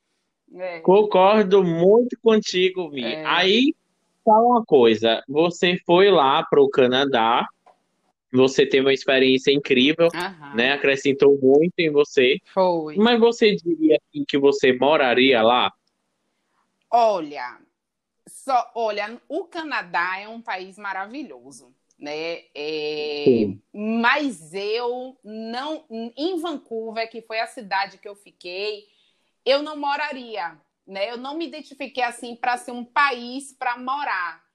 [0.55, 0.79] É.
[0.79, 3.03] Concordo muito contigo, Vi.
[3.03, 3.23] É.
[3.25, 3.75] Aí,
[4.25, 5.23] fala uma coisa.
[5.27, 7.47] Você foi lá para o Canadá
[8.31, 10.55] você teve uma experiência incrível, Aham.
[10.55, 10.73] né?
[10.73, 12.37] Acrescentou muito em você.
[12.53, 12.95] Foi.
[12.95, 15.71] Mas você diria assim, que você moraria lá?
[16.91, 17.59] Olha,
[18.27, 22.43] só, olha, o Canadá é um país maravilhoso, né?
[22.55, 28.85] É, mas eu não, em Vancouver, que foi a cidade que eu fiquei,
[29.45, 31.11] eu não moraria, né?
[31.11, 34.48] Eu não me identifiquei assim para ser um país para morar.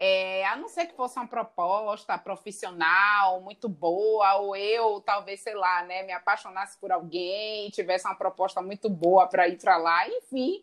[0.00, 5.54] É, a não ser que fosse uma proposta profissional muito boa, ou eu, talvez, sei
[5.54, 10.08] lá, né, me apaixonasse por alguém, tivesse uma proposta muito boa para ir para lá,
[10.08, 10.62] enfim,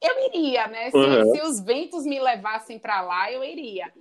[0.00, 0.90] eu iria, né?
[0.90, 1.34] Se, uhum.
[1.34, 3.92] se os ventos me levassem para lá, eu iria.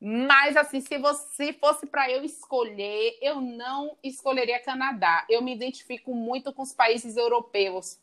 [0.00, 5.24] Mas, assim, se você fosse para eu escolher, eu não escolheria Canadá.
[5.30, 8.01] Eu me identifico muito com os países europeus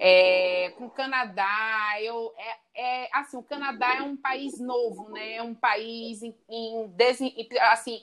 [0.00, 5.34] é, com o Canadá, eu, é, é, assim, o Canadá é um país novo, né?
[5.34, 6.94] É um país em, em
[7.72, 8.02] assim,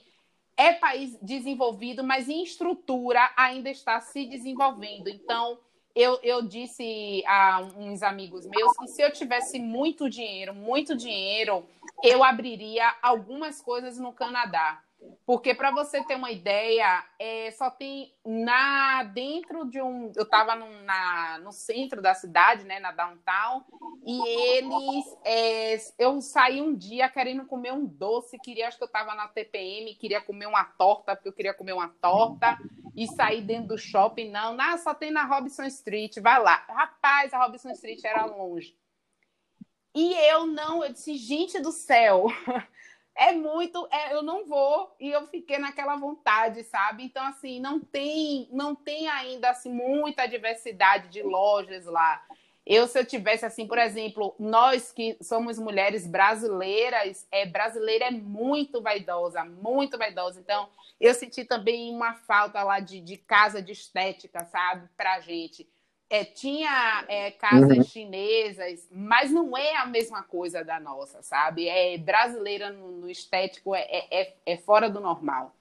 [0.58, 5.10] é país desenvolvido, mas em estrutura ainda está se desenvolvendo.
[5.10, 5.60] Então,
[5.96, 11.66] eu, eu disse a uns amigos meus que se eu tivesse muito dinheiro, muito dinheiro,
[12.04, 14.82] eu abriria algumas coisas no Canadá.
[15.26, 20.56] Porque para você ter uma ideia, é, só tem na dentro de um, eu estava
[20.56, 23.64] no, centro da cidade, né, na downtown,
[24.06, 28.88] e eles, é, eu saí um dia querendo comer um doce, queria, acho que eu
[28.88, 32.58] estava na TPM, queria comer uma torta, porque eu queria comer uma torta,
[32.96, 36.66] e sair dentro do shopping, não, não, só tem na Robinson Street, vai lá.
[36.70, 38.78] Rapaz, a Robinson Street era longe.
[39.94, 42.28] E eu não, eu disse, gente do céu,
[43.18, 47.04] é muito, é, eu não vou e eu fiquei naquela vontade, sabe?
[47.04, 52.22] Então assim, não tem, não tem ainda assim muita diversidade de lojas lá.
[52.66, 58.12] Eu se eu tivesse assim, por exemplo, nós que somos mulheres brasileiras, é brasileira é
[58.12, 60.40] muito vaidosa, muito vaidosa.
[60.40, 60.68] Então,
[61.00, 65.70] eu senti também uma falta lá de, de casa de estética, sabe, pra gente.
[66.08, 67.84] É, tinha é, casas uhum.
[67.84, 71.68] chinesas, mas não é a mesma coisa da nossa, sabe?
[71.68, 75.56] É brasileira no, no estético, é, é, é, é fora do normal.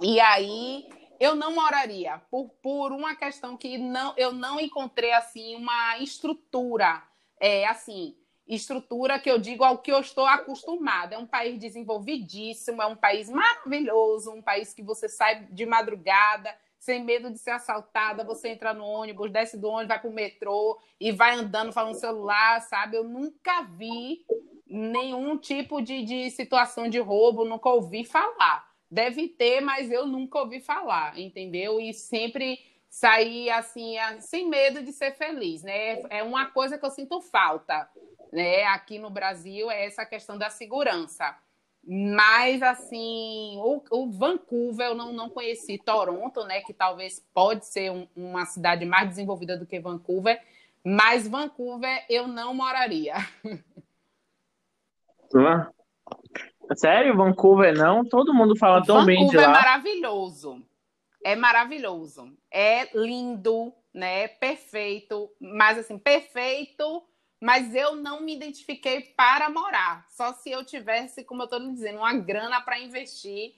[0.00, 5.56] E aí eu não moraria por, por uma questão que não, eu não encontrei assim
[5.56, 7.02] uma estrutura,
[7.40, 8.14] é assim,
[8.46, 11.14] estrutura que eu digo ao que eu estou acostumada.
[11.14, 16.54] É um país desenvolvidíssimo, é um país maravilhoso, um país que você sai de madrugada
[16.82, 20.76] sem medo de ser assaltada, você entra no ônibus, desce do ônibus, vai pro metrô
[20.98, 22.96] e vai andando falando celular, sabe?
[22.96, 24.26] Eu nunca vi
[24.66, 28.68] nenhum tipo de, de situação de roubo, nunca ouvi falar.
[28.90, 31.80] Deve ter, mas eu nunca ouvi falar, entendeu?
[31.80, 32.58] E sempre
[32.90, 36.02] sair assim, sem medo de ser feliz, né?
[36.10, 37.88] É uma coisa que eu sinto falta,
[38.32, 38.64] né?
[38.64, 41.32] Aqui no Brasil é essa questão da segurança.
[41.84, 45.78] Mas, assim, o, o, Vancouver eu não, não conheci.
[45.78, 46.60] Toronto, né?
[46.60, 50.40] Que talvez pode ser um, uma cidade mais desenvolvida do que Vancouver.
[50.84, 53.14] Mas Vancouver eu não moraria.
[56.76, 57.16] Sério?
[57.16, 58.04] Vancouver não?
[58.04, 59.42] Todo mundo fala tão Vancouver bem de lá.
[59.42, 60.62] Vancouver é maravilhoso.
[61.24, 62.32] É maravilhoso.
[62.50, 64.28] É lindo, né?
[64.28, 65.30] Perfeito.
[65.40, 67.02] Mas, assim, perfeito
[67.42, 70.06] mas eu não me identifiquei para morar.
[70.08, 73.52] Só se eu tivesse, como eu estou dizendo, uma grana para investir.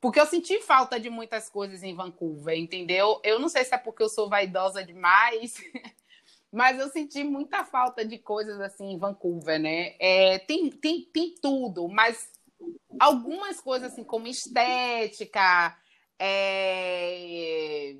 [0.00, 3.20] Porque eu senti falta de muitas coisas em Vancouver, entendeu?
[3.24, 5.56] Eu não sei se é porque eu sou vaidosa demais,
[6.52, 9.96] mas eu senti muita falta de coisas assim em Vancouver, né?
[9.98, 12.30] É, tem, tem, tem tudo, mas
[13.00, 15.76] algumas coisas assim, como estética,
[16.20, 17.96] é,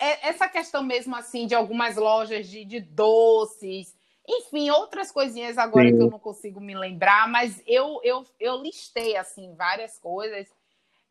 [0.00, 3.94] é, essa questão mesmo assim de algumas lojas de, de doces,
[4.26, 5.96] enfim, outras coisinhas agora Sim.
[5.96, 10.48] que eu não consigo me lembrar, mas eu, eu, eu listei assim várias coisas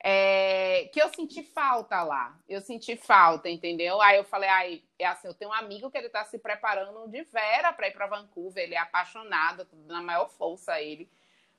[0.01, 2.37] é, que eu senti falta lá.
[2.47, 4.01] Eu senti falta, entendeu?
[4.01, 7.07] Aí eu falei, ai, é assim, eu tenho um amigo que ele está se preparando
[7.07, 11.09] de vera para ir para Vancouver, ele é apaixonado, na maior força ele.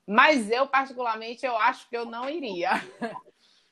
[0.07, 2.71] Mas eu, particularmente, eu acho que eu não iria.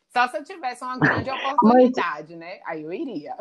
[0.09, 2.39] Só se eu tivesse uma grande oportunidade, Mas...
[2.39, 2.59] né?
[2.65, 3.35] Aí eu iria.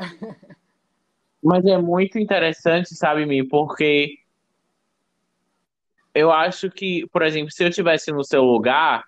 [1.42, 4.18] Mas é muito interessante, sabe, Mi, porque
[6.14, 9.04] eu acho que, por exemplo, se eu tivesse no seu lugar,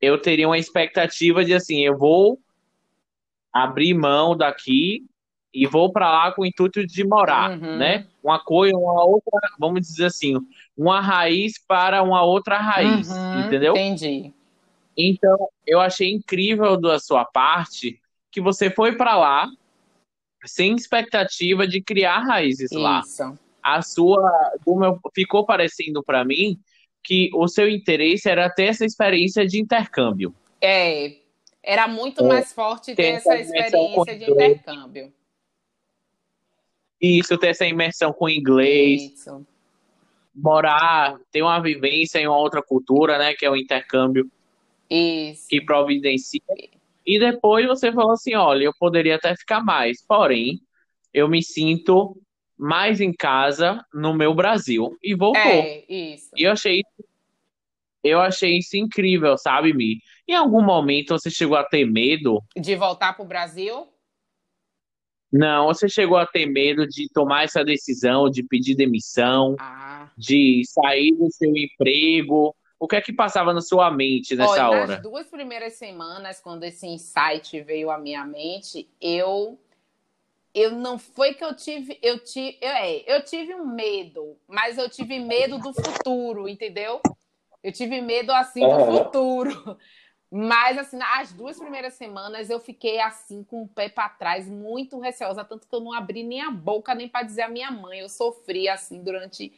[0.00, 2.38] eu teria uma expectativa de assim, eu vou
[3.52, 5.06] abrir mão daqui
[5.52, 7.76] e vou para lá com o intuito de morar, uhum.
[7.78, 8.06] né?
[8.22, 10.36] Uma coisa, uma outra, vamos dizer assim,
[10.76, 13.72] uma raiz para uma outra raiz, uhum, entendeu?
[13.72, 14.34] Entendi.
[14.98, 18.00] Então, eu achei incrível da sua parte
[18.32, 19.48] que você foi para lá
[20.44, 22.80] sem expectativa de criar raízes Isso.
[22.80, 23.02] lá.
[23.62, 26.58] A sua, como ficou parecendo para mim
[27.02, 30.34] que o seu interesse era ter essa experiência de intercâmbio.
[30.60, 31.18] É,
[31.62, 35.12] era muito é, mais forte ter essa experiência de intercâmbio.
[37.00, 39.12] Isso, ter essa imersão com inglês.
[39.12, 39.46] Isso.
[40.34, 44.28] Morar, ter uma vivência em uma outra cultura, né, que é o intercâmbio.
[44.90, 45.46] Isso.
[45.48, 46.40] que providencia.
[47.06, 50.60] E depois você falou assim: olha, eu poderia até ficar mais, porém,
[51.12, 52.20] eu me sinto
[52.56, 54.96] mais em casa no meu Brasil.
[55.02, 55.40] E voltou.
[55.40, 56.30] É, isso.
[56.36, 56.82] E eu achei
[58.02, 60.00] eu achei isso incrível, sabe, Mi?
[60.26, 63.88] Em algum momento você chegou a ter medo de voltar para o Brasil?
[65.30, 70.10] Não, você chegou a ter medo de tomar essa decisão, de pedir demissão, ah.
[70.16, 74.70] de sair do seu emprego, o que é que passava na sua mente nessa Olha,
[74.70, 74.86] hora?
[74.86, 79.58] Nas duas primeiras semanas, quando esse insight veio à minha mente, eu
[80.54, 84.78] eu não foi que eu tive, eu tive, eu, é, eu tive um medo, mas
[84.78, 87.00] eu tive medo do futuro, entendeu?
[87.62, 89.78] Eu tive medo assim do futuro.
[90.30, 94.98] Mas assim, as duas primeiras semanas eu fiquei assim com o pé para trás, muito
[94.98, 98.00] receosa, tanto que eu não abri nem a boca nem para dizer à minha mãe.
[98.00, 99.52] Eu sofri assim durante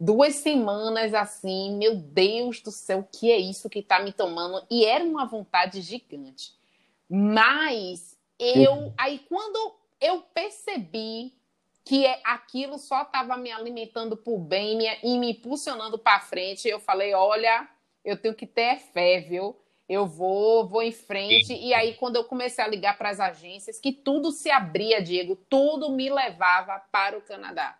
[0.00, 4.64] duas semanas assim, meu Deus do céu, o que é isso que está me tomando?
[4.70, 6.54] E era uma vontade gigante.
[7.08, 8.94] Mas eu, uhum.
[8.96, 11.34] aí quando eu percebi
[11.84, 16.66] que é, aquilo só estava me alimentando por bem me, e me impulsionando para frente,
[16.66, 17.68] eu falei, olha,
[18.02, 19.56] eu tenho que ter fé, viu?
[19.88, 21.46] Eu vou, vou em frente.
[21.46, 21.66] Sim.
[21.66, 25.34] E aí, quando eu comecei a ligar para as agências, que tudo se abria, Diego,
[25.48, 27.79] tudo me levava para o Canadá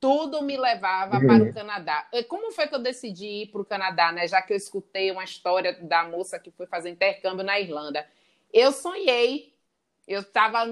[0.00, 1.26] tudo me levava uhum.
[1.26, 2.08] para o Canadá.
[2.28, 4.26] Como foi que eu decidi ir para o Canadá, né?
[4.28, 8.06] Já que eu escutei uma história da moça que foi fazer intercâmbio na Irlanda.
[8.52, 9.54] Eu sonhei,
[10.06, 10.64] eu estava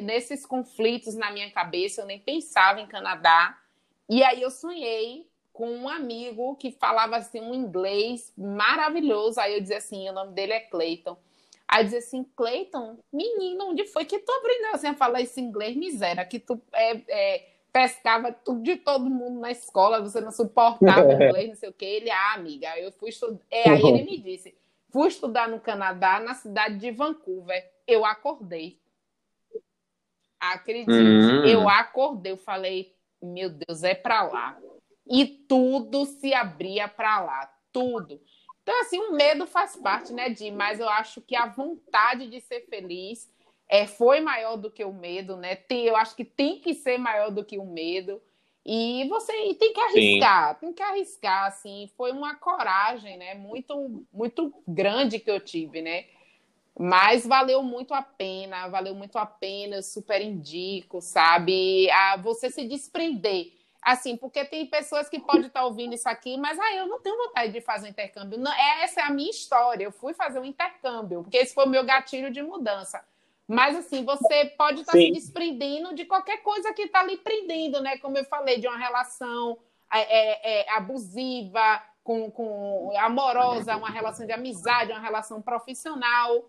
[0.00, 3.58] nesses conflitos na minha cabeça, eu nem pensava em Canadá.
[4.08, 9.40] E aí eu sonhei com um amigo que falava assim um inglês maravilhoso.
[9.40, 11.16] Aí eu dizia assim, o nome dele é Clayton.
[11.68, 15.40] Aí eu dizia assim, Clayton, menino, onde foi que tu aprendeu assim a falar esse
[15.40, 16.24] inglês miséria?
[16.24, 21.48] Que tu é, é pescava tudo de todo mundo na escola, você não suportava inglês,
[21.50, 21.84] não sei o quê.
[21.84, 23.38] Ele, ah, amiga, eu fui estudar.
[23.50, 24.56] É, aí ele me disse:
[24.90, 27.70] fui estudar no Canadá, na cidade de Vancouver.
[27.86, 28.80] Eu acordei.
[30.40, 31.44] Acredite, hum.
[31.44, 34.58] eu acordei, eu falei, meu Deus, é para lá.
[35.06, 38.18] E tudo se abria para lá, tudo.
[38.62, 40.50] Então, assim, o medo faz parte, né, Di?
[40.50, 43.30] Mas eu acho que a vontade de ser feliz
[43.68, 45.56] é, foi maior do que o medo, né?
[45.56, 48.20] Tem, eu acho que tem que ser maior do que o medo.
[48.64, 50.60] E você e tem que arriscar, Sim.
[50.60, 51.90] tem que arriscar, assim.
[51.96, 53.34] Foi uma coragem, né?
[53.34, 56.06] Muito, muito grande que eu tive, né?
[56.78, 61.90] Mas valeu muito a pena, valeu muito a pena, eu super indico, sabe?
[61.90, 63.52] A você se desprender.
[63.80, 67.16] Assim, porque tem pessoas que podem estar ouvindo isso aqui, mas ah, eu não tenho
[67.16, 68.36] vontade de fazer um intercâmbio.
[68.36, 68.52] Não,
[68.82, 69.84] essa é a minha história.
[69.84, 73.02] Eu fui fazer um intercâmbio, porque esse foi o meu gatilho de mudança.
[73.48, 77.80] Mas assim, você pode estar tá se desprendendo de qualquer coisa que está lhe prendendo,
[77.80, 77.96] né?
[77.98, 79.58] Como eu falei, de uma relação
[79.92, 86.48] é, é, é, abusiva, com, com amorosa, uma relação de amizade, uma relação profissional.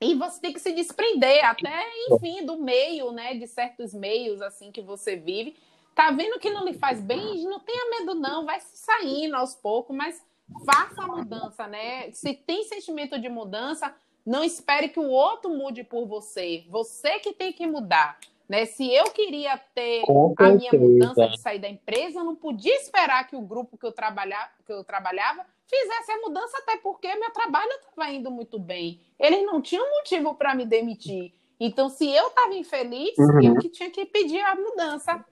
[0.00, 3.34] E você tem que se desprender até, enfim, do meio, né?
[3.34, 5.56] De certos meios assim que você vive.
[5.94, 7.44] Tá vendo que não lhe faz bem?
[7.44, 8.44] Não tenha medo, não.
[8.44, 10.22] Vai saindo aos poucos, mas
[10.66, 12.10] faça a mudança, né?
[12.12, 13.94] Se tem sentimento de mudança,
[14.24, 16.64] não espere que o outro mude por você.
[16.68, 18.18] Você que tem que mudar.
[18.48, 18.66] Né?
[18.66, 20.02] Se eu queria ter
[20.38, 23.86] a minha mudança de sair da empresa, eu não podia esperar que o grupo que
[23.86, 28.58] eu, trabalhava, que eu trabalhava fizesse a mudança, até porque meu trabalho estava indo muito
[28.58, 29.00] bem.
[29.18, 31.32] Eles não tinham motivo para me demitir.
[31.58, 33.42] Então, se eu estava infeliz, uhum.
[33.42, 35.24] eu que tinha que pedir a mudança.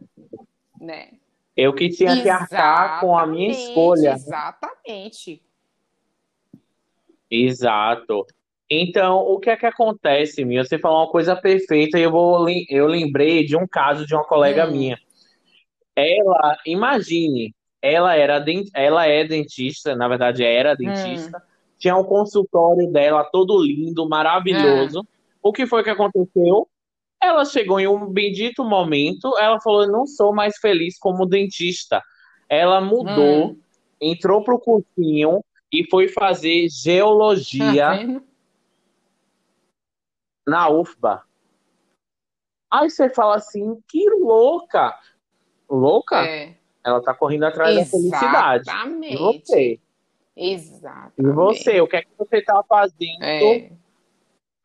[0.81, 1.13] Né?
[1.55, 4.13] Eu que tinha exatamente, que arcar com a minha escolha.
[4.13, 5.43] Exatamente.
[7.31, 8.27] Exato.
[8.75, 10.65] Então, o que é que acontece, Mia?
[10.65, 14.25] Você falou uma coisa perfeita e eu, vou, eu lembrei de um caso de uma
[14.25, 14.71] colega hum.
[14.71, 14.99] minha.
[15.95, 18.43] Ela, imagine, ela era
[18.75, 21.41] ela é dentista, na verdade era dentista, hum.
[21.79, 25.01] tinha um consultório dela todo lindo, maravilhoso.
[25.01, 25.07] Hum.
[25.43, 26.67] O que foi que aconteceu?
[27.23, 32.03] Ela chegou em um bendito momento, ela falou: "Não sou mais feliz como dentista".
[32.49, 33.59] Ela mudou, hum.
[34.01, 37.87] entrou pro cursinho e foi fazer geologia.
[37.87, 38.32] Tá
[40.47, 41.23] na UFBA.
[42.71, 44.95] Aí você fala assim, que louca!
[45.69, 46.25] Louca?
[46.25, 46.57] É.
[46.85, 48.11] Ela tá correndo atrás Exatamente.
[48.11, 48.63] da felicidade.
[48.63, 49.15] Exatamente.
[49.15, 49.81] E você?
[50.37, 51.13] Exatamente.
[51.19, 51.81] E você?
[51.81, 53.71] O que é que você tá fazendo é.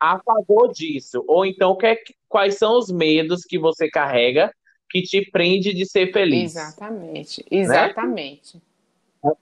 [0.00, 1.24] a favor disso?
[1.28, 1.96] Ou então, que é,
[2.28, 4.52] quais são os medos que você carrega
[4.90, 6.56] que te prende de ser feliz?
[6.56, 7.40] Exatamente.
[7.50, 7.58] Né?
[7.58, 8.56] Exatamente.
[9.22, 9.32] Né?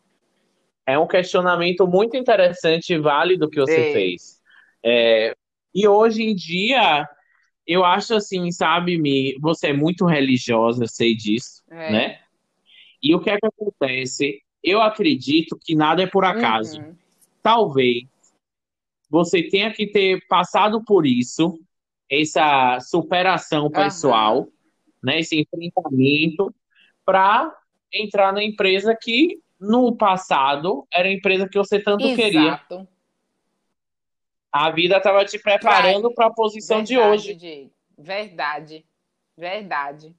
[0.87, 3.93] É um questionamento muito interessante e válido que você é.
[3.93, 4.41] fez.
[4.84, 5.37] É,
[5.77, 7.07] e hoje em dia,
[7.66, 11.93] eu acho assim, sabe, Mi, você é muito religiosa, eu sei disso, é.
[11.93, 12.18] né?
[13.03, 14.41] E o que é que acontece?
[14.64, 16.81] Eu acredito que nada é por acaso.
[16.81, 16.97] Uhum.
[17.43, 18.05] Talvez
[19.11, 21.61] você tenha que ter passado por isso,
[22.11, 24.53] essa superação pessoal, uhum.
[25.03, 26.55] né, esse enfrentamento,
[27.05, 27.55] para
[27.93, 32.16] entrar na empresa que no passado era a empresa que você tanto Exato.
[32.16, 32.89] queria.
[34.53, 37.35] A vida estava te preparando para a posição verdade, de hoje.
[37.35, 37.73] Diego.
[37.99, 38.87] Verdade.
[39.37, 40.15] Verdade.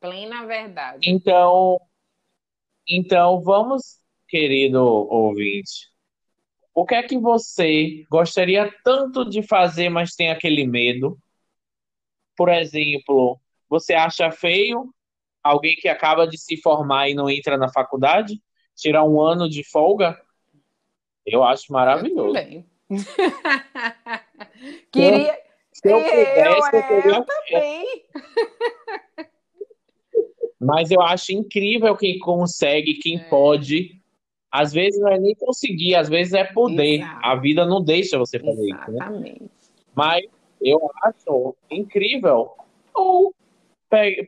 [0.00, 1.08] Plena verdade.
[1.08, 1.78] Então,
[2.88, 3.98] então vamos,
[4.28, 5.90] querido ouvinte.
[6.74, 11.18] O que é que você gostaria tanto de fazer, mas tem aquele medo?
[12.36, 14.92] Por exemplo, você acha feio
[15.42, 18.40] alguém que acaba de se formar e não entra na faculdade?
[18.74, 20.18] Tirar um ano de folga?
[21.26, 22.36] Eu acho maravilhoso.
[22.36, 22.69] Eu também.
[24.92, 25.38] Queria.
[25.72, 28.04] Se eu, pudesse, eu, eu, eu também.
[30.60, 33.24] Mas eu acho incrível quem consegue, quem é.
[33.24, 33.98] pode.
[34.52, 37.00] Às vezes não é nem conseguir, às vezes é poder.
[37.00, 37.20] Exato.
[37.22, 39.36] A vida não deixa você fazer Exatamente.
[39.36, 39.42] isso.
[39.42, 39.48] Né?
[39.94, 40.24] Mas
[40.60, 42.50] eu acho incrível.
[42.92, 43.32] Ou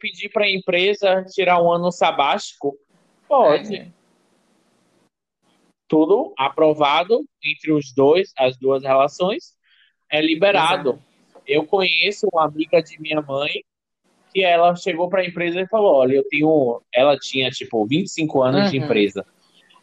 [0.00, 2.76] pedir para a empresa tirar um ano sabático,
[3.28, 3.76] pode.
[3.76, 3.86] É.
[5.92, 9.52] Tudo aprovado entre os dois, as duas relações,
[10.10, 10.92] é liberado.
[10.92, 11.02] Exato.
[11.46, 13.62] Eu conheço uma amiga de minha mãe
[14.32, 16.80] que ela chegou para a empresa e falou: Olha, eu tenho.
[16.94, 18.70] Ela tinha, tipo, 25 anos uhum.
[18.70, 19.26] de empresa.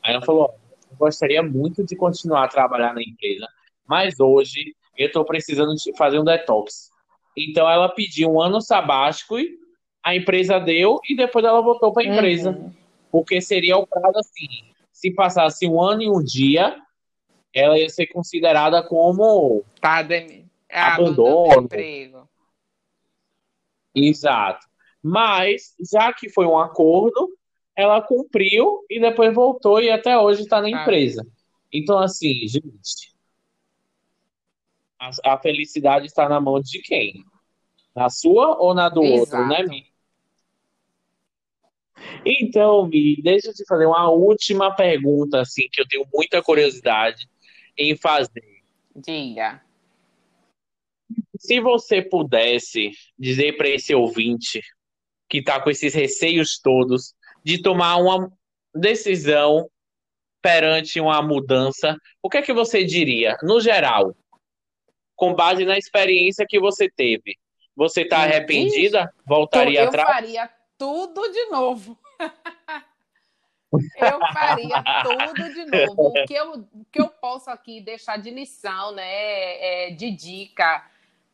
[0.02, 0.52] Aí ela falou:
[0.90, 3.48] Eu gostaria muito de continuar a trabalhar na empresa,
[3.88, 6.90] mas hoje eu estou precisando de fazer um detox.
[7.38, 9.60] Então ela pediu um ano sabático e
[10.04, 12.50] a empresa deu e depois ela voltou para a empresa.
[12.50, 12.74] Uhum.
[13.12, 16.76] Porque seria o prazo assim: se passasse um ano e um dia,
[17.54, 20.46] ela ia ser considerada como tá, é,
[20.78, 21.64] abandono.
[21.64, 22.30] Emprego.
[23.96, 24.68] Exato.
[25.02, 27.34] Mas, já que foi um acordo,
[27.74, 30.82] ela cumpriu e depois voltou e até hoje está na ah.
[30.82, 31.26] empresa.
[31.72, 33.16] Então, assim, gente,
[35.00, 37.24] a, a, felicidade está na mão de quem?
[37.96, 39.20] Na sua ou na do Exato.
[39.22, 39.89] outro, né, Mi?
[42.26, 47.28] Então, Mi, deixa eu te fazer uma última pergunta, assim, que eu tenho muita curiosidade
[47.78, 48.62] em fazer.
[48.96, 49.62] Diga.
[51.40, 54.62] Se você pudesse dizer para esse ouvinte
[55.30, 58.32] que está com esses receios todos de tomar uma
[58.76, 59.70] decisão
[60.42, 64.16] perante uma mudança, o que é que você diria, no geral,
[65.16, 67.38] com base na experiência que você teve?
[67.76, 69.14] Você está arrependida?
[69.26, 70.08] Voltaria eu atrás?
[70.10, 72.00] Eu faria tudo de novo.
[73.98, 76.08] eu faria tudo de novo.
[76.08, 80.90] O que eu, o que eu posso aqui deixar de lição, né, é, de dica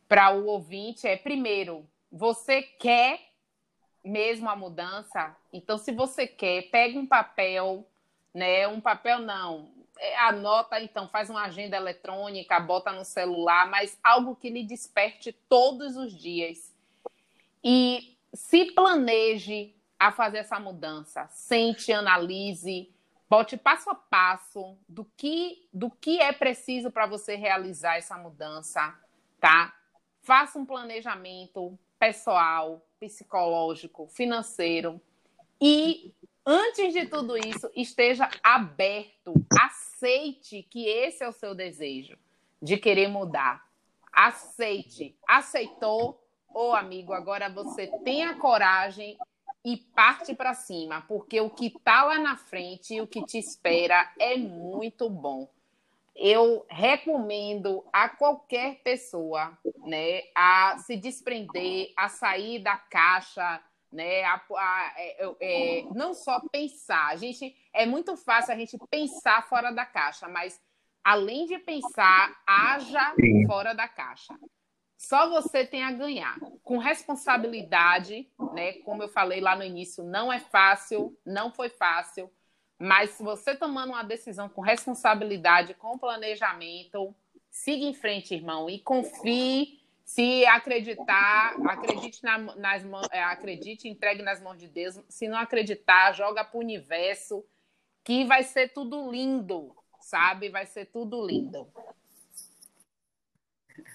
[0.08, 3.20] para o ouvinte é, primeiro, você quer
[4.04, 5.34] mesmo a mudança?
[5.52, 7.86] Então, se você quer, pega um papel,
[8.34, 8.66] né?
[8.66, 14.34] Um papel não, é, anota, então, faz uma agenda eletrônica, bota no celular, mas algo
[14.34, 16.74] que lhe desperte todos os dias.
[17.62, 21.26] E se planeje a fazer essa mudança.
[21.28, 22.92] Sente, analise,
[23.28, 28.94] bote passo a passo do que, do que é preciso para você realizar essa mudança,
[29.40, 29.74] tá?
[30.22, 35.00] Faça um planejamento pessoal, psicológico, financeiro
[35.60, 36.12] e
[36.44, 42.18] antes de tudo isso, esteja aberto, aceite que esse é o seu desejo
[42.60, 43.66] de querer mudar.
[44.12, 45.16] Aceite.
[45.26, 46.25] Aceitou?
[46.58, 49.18] Ô, oh, amigo, agora você tem a coragem
[49.62, 53.36] e parte para cima, porque o que está lá na frente e o que te
[53.36, 55.50] espera é muito bom
[56.18, 64.40] eu recomendo a qualquer pessoa, né, a se desprender, a sair da caixa, né, a,
[64.56, 67.08] a, é, é, não só pensar.
[67.08, 70.58] A gente é muito fácil a gente pensar fora da caixa, mas
[71.04, 73.46] além de pensar, haja Sim.
[73.46, 74.34] fora da caixa.
[74.96, 76.38] Só você tem a ganhar.
[76.62, 78.74] Com responsabilidade, né?
[78.84, 82.30] Como eu falei lá no início, não é fácil, não foi fácil
[82.78, 87.14] mas se você tomando uma decisão com responsabilidade, com planejamento,
[87.50, 89.80] siga em frente, irmão, e confie.
[90.04, 95.00] Se acreditar, acredite na, nas é, acredite, entregue nas mãos de Deus.
[95.08, 97.44] Se não acreditar, joga para o universo,
[98.04, 100.48] que vai ser tudo lindo, sabe?
[100.48, 101.66] Vai ser tudo lindo.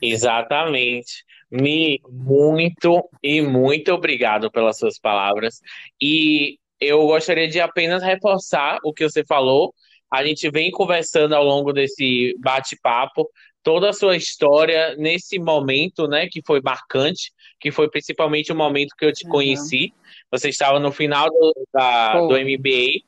[0.02, 1.24] Exatamente.
[1.50, 5.60] Me muito e muito obrigado pelas suas palavras.
[6.02, 9.74] E eu gostaria de apenas reforçar o que você falou.
[10.12, 13.30] A gente vem conversando ao longo desse bate-papo
[13.64, 18.96] toda a sua história nesse momento, né, que foi marcante, que foi principalmente o momento
[18.98, 19.32] que eu te uhum.
[19.32, 19.94] conheci.
[20.32, 23.04] Você estava no final do, da, do MBA,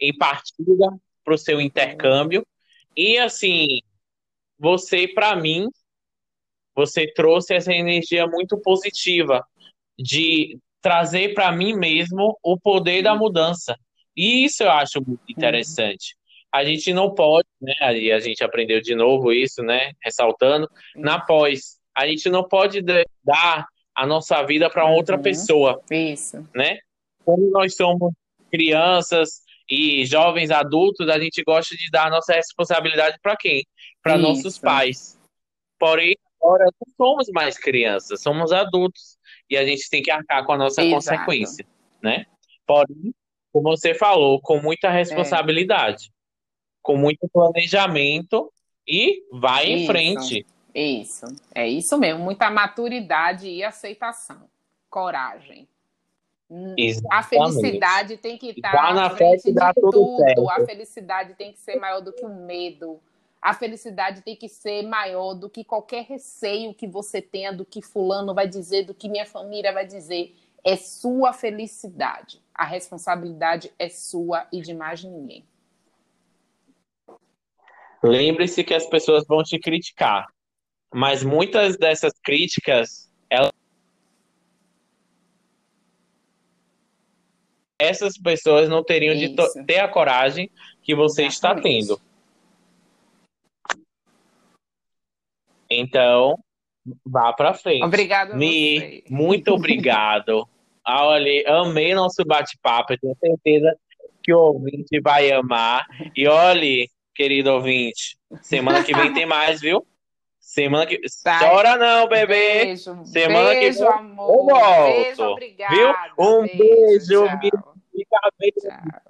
[0.00, 0.88] em partida
[1.22, 2.46] para o seu intercâmbio.
[2.96, 3.66] E assim,
[4.58, 5.68] você, para mim,
[6.74, 9.44] você trouxe essa energia muito positiva
[9.98, 13.76] de trazer para mim mesmo o poder da mudança.
[14.16, 16.16] E isso eu acho muito interessante.
[16.52, 17.98] A gente não pode, né?
[17.98, 19.92] E a gente aprendeu de novo isso, né?
[20.02, 25.22] Ressaltando, na pós, a gente não pode dar a nossa vida para outra uhum.
[25.22, 25.80] pessoa.
[25.90, 26.46] Isso.
[26.54, 26.78] Né?
[27.24, 28.12] Como nós somos
[28.50, 33.62] crianças e jovens adultos, a gente gosta de dar a nossa responsabilidade para quem?
[34.02, 35.18] Para nossos pais.
[35.78, 39.18] Porém, agora não somos mais crianças, somos adultos
[39.48, 40.94] e a gente tem que arcar com a nossa Exato.
[40.94, 41.66] consequência,
[42.02, 42.26] né?
[42.66, 43.14] Porém,
[43.52, 46.10] como você falou, com muita responsabilidade, é.
[46.82, 48.52] com muito planejamento
[48.86, 50.46] e vai isso, em frente.
[50.74, 54.48] Isso, é isso mesmo, muita maturidade e aceitação,
[54.88, 55.68] coragem.
[56.76, 57.06] Exatamente.
[57.12, 60.50] A felicidade tem que estar Vá na à frente de tudo tudo.
[60.50, 63.00] A felicidade tem que ser maior do que o medo.
[63.40, 67.80] A felicidade tem que ser maior do que qualquer receio que você tenha do que
[67.80, 70.36] fulano vai dizer, do que minha família vai dizer.
[70.62, 72.42] É sua felicidade.
[72.54, 75.42] A responsabilidade é sua e de mais ninguém.
[78.02, 80.26] Lembre-se que as pessoas vão te criticar,
[80.92, 83.52] mas muitas dessas críticas, elas...
[87.78, 89.64] essas pessoas não teriam de Isso.
[89.64, 90.50] ter a coragem
[90.82, 91.88] que você está Exatamente.
[91.88, 92.09] tendo.
[95.70, 96.36] Então,
[97.06, 97.84] vá pra frente.
[97.84, 100.46] Obrigada a Mi, muito obrigado.
[100.82, 102.94] Ah, Olha, amei nosso bate-papo.
[102.94, 103.76] Eu tenho certeza
[104.24, 105.86] que o ouvinte vai amar.
[106.16, 109.86] E olhe, querido ouvinte, semana que vem tem mais, viu?
[110.40, 110.98] Semana que.
[111.22, 111.38] Tá.
[111.38, 112.64] Chora não, bebê!
[112.64, 114.46] Beijo, Semana que beijo, vem eu amor.
[114.46, 115.74] volto, Beijo, obrigada.
[115.76, 115.94] viu?
[116.18, 117.74] Um beijo, tchau.
[117.92, 118.52] Fica bem.
[118.52, 119.09] Tchau.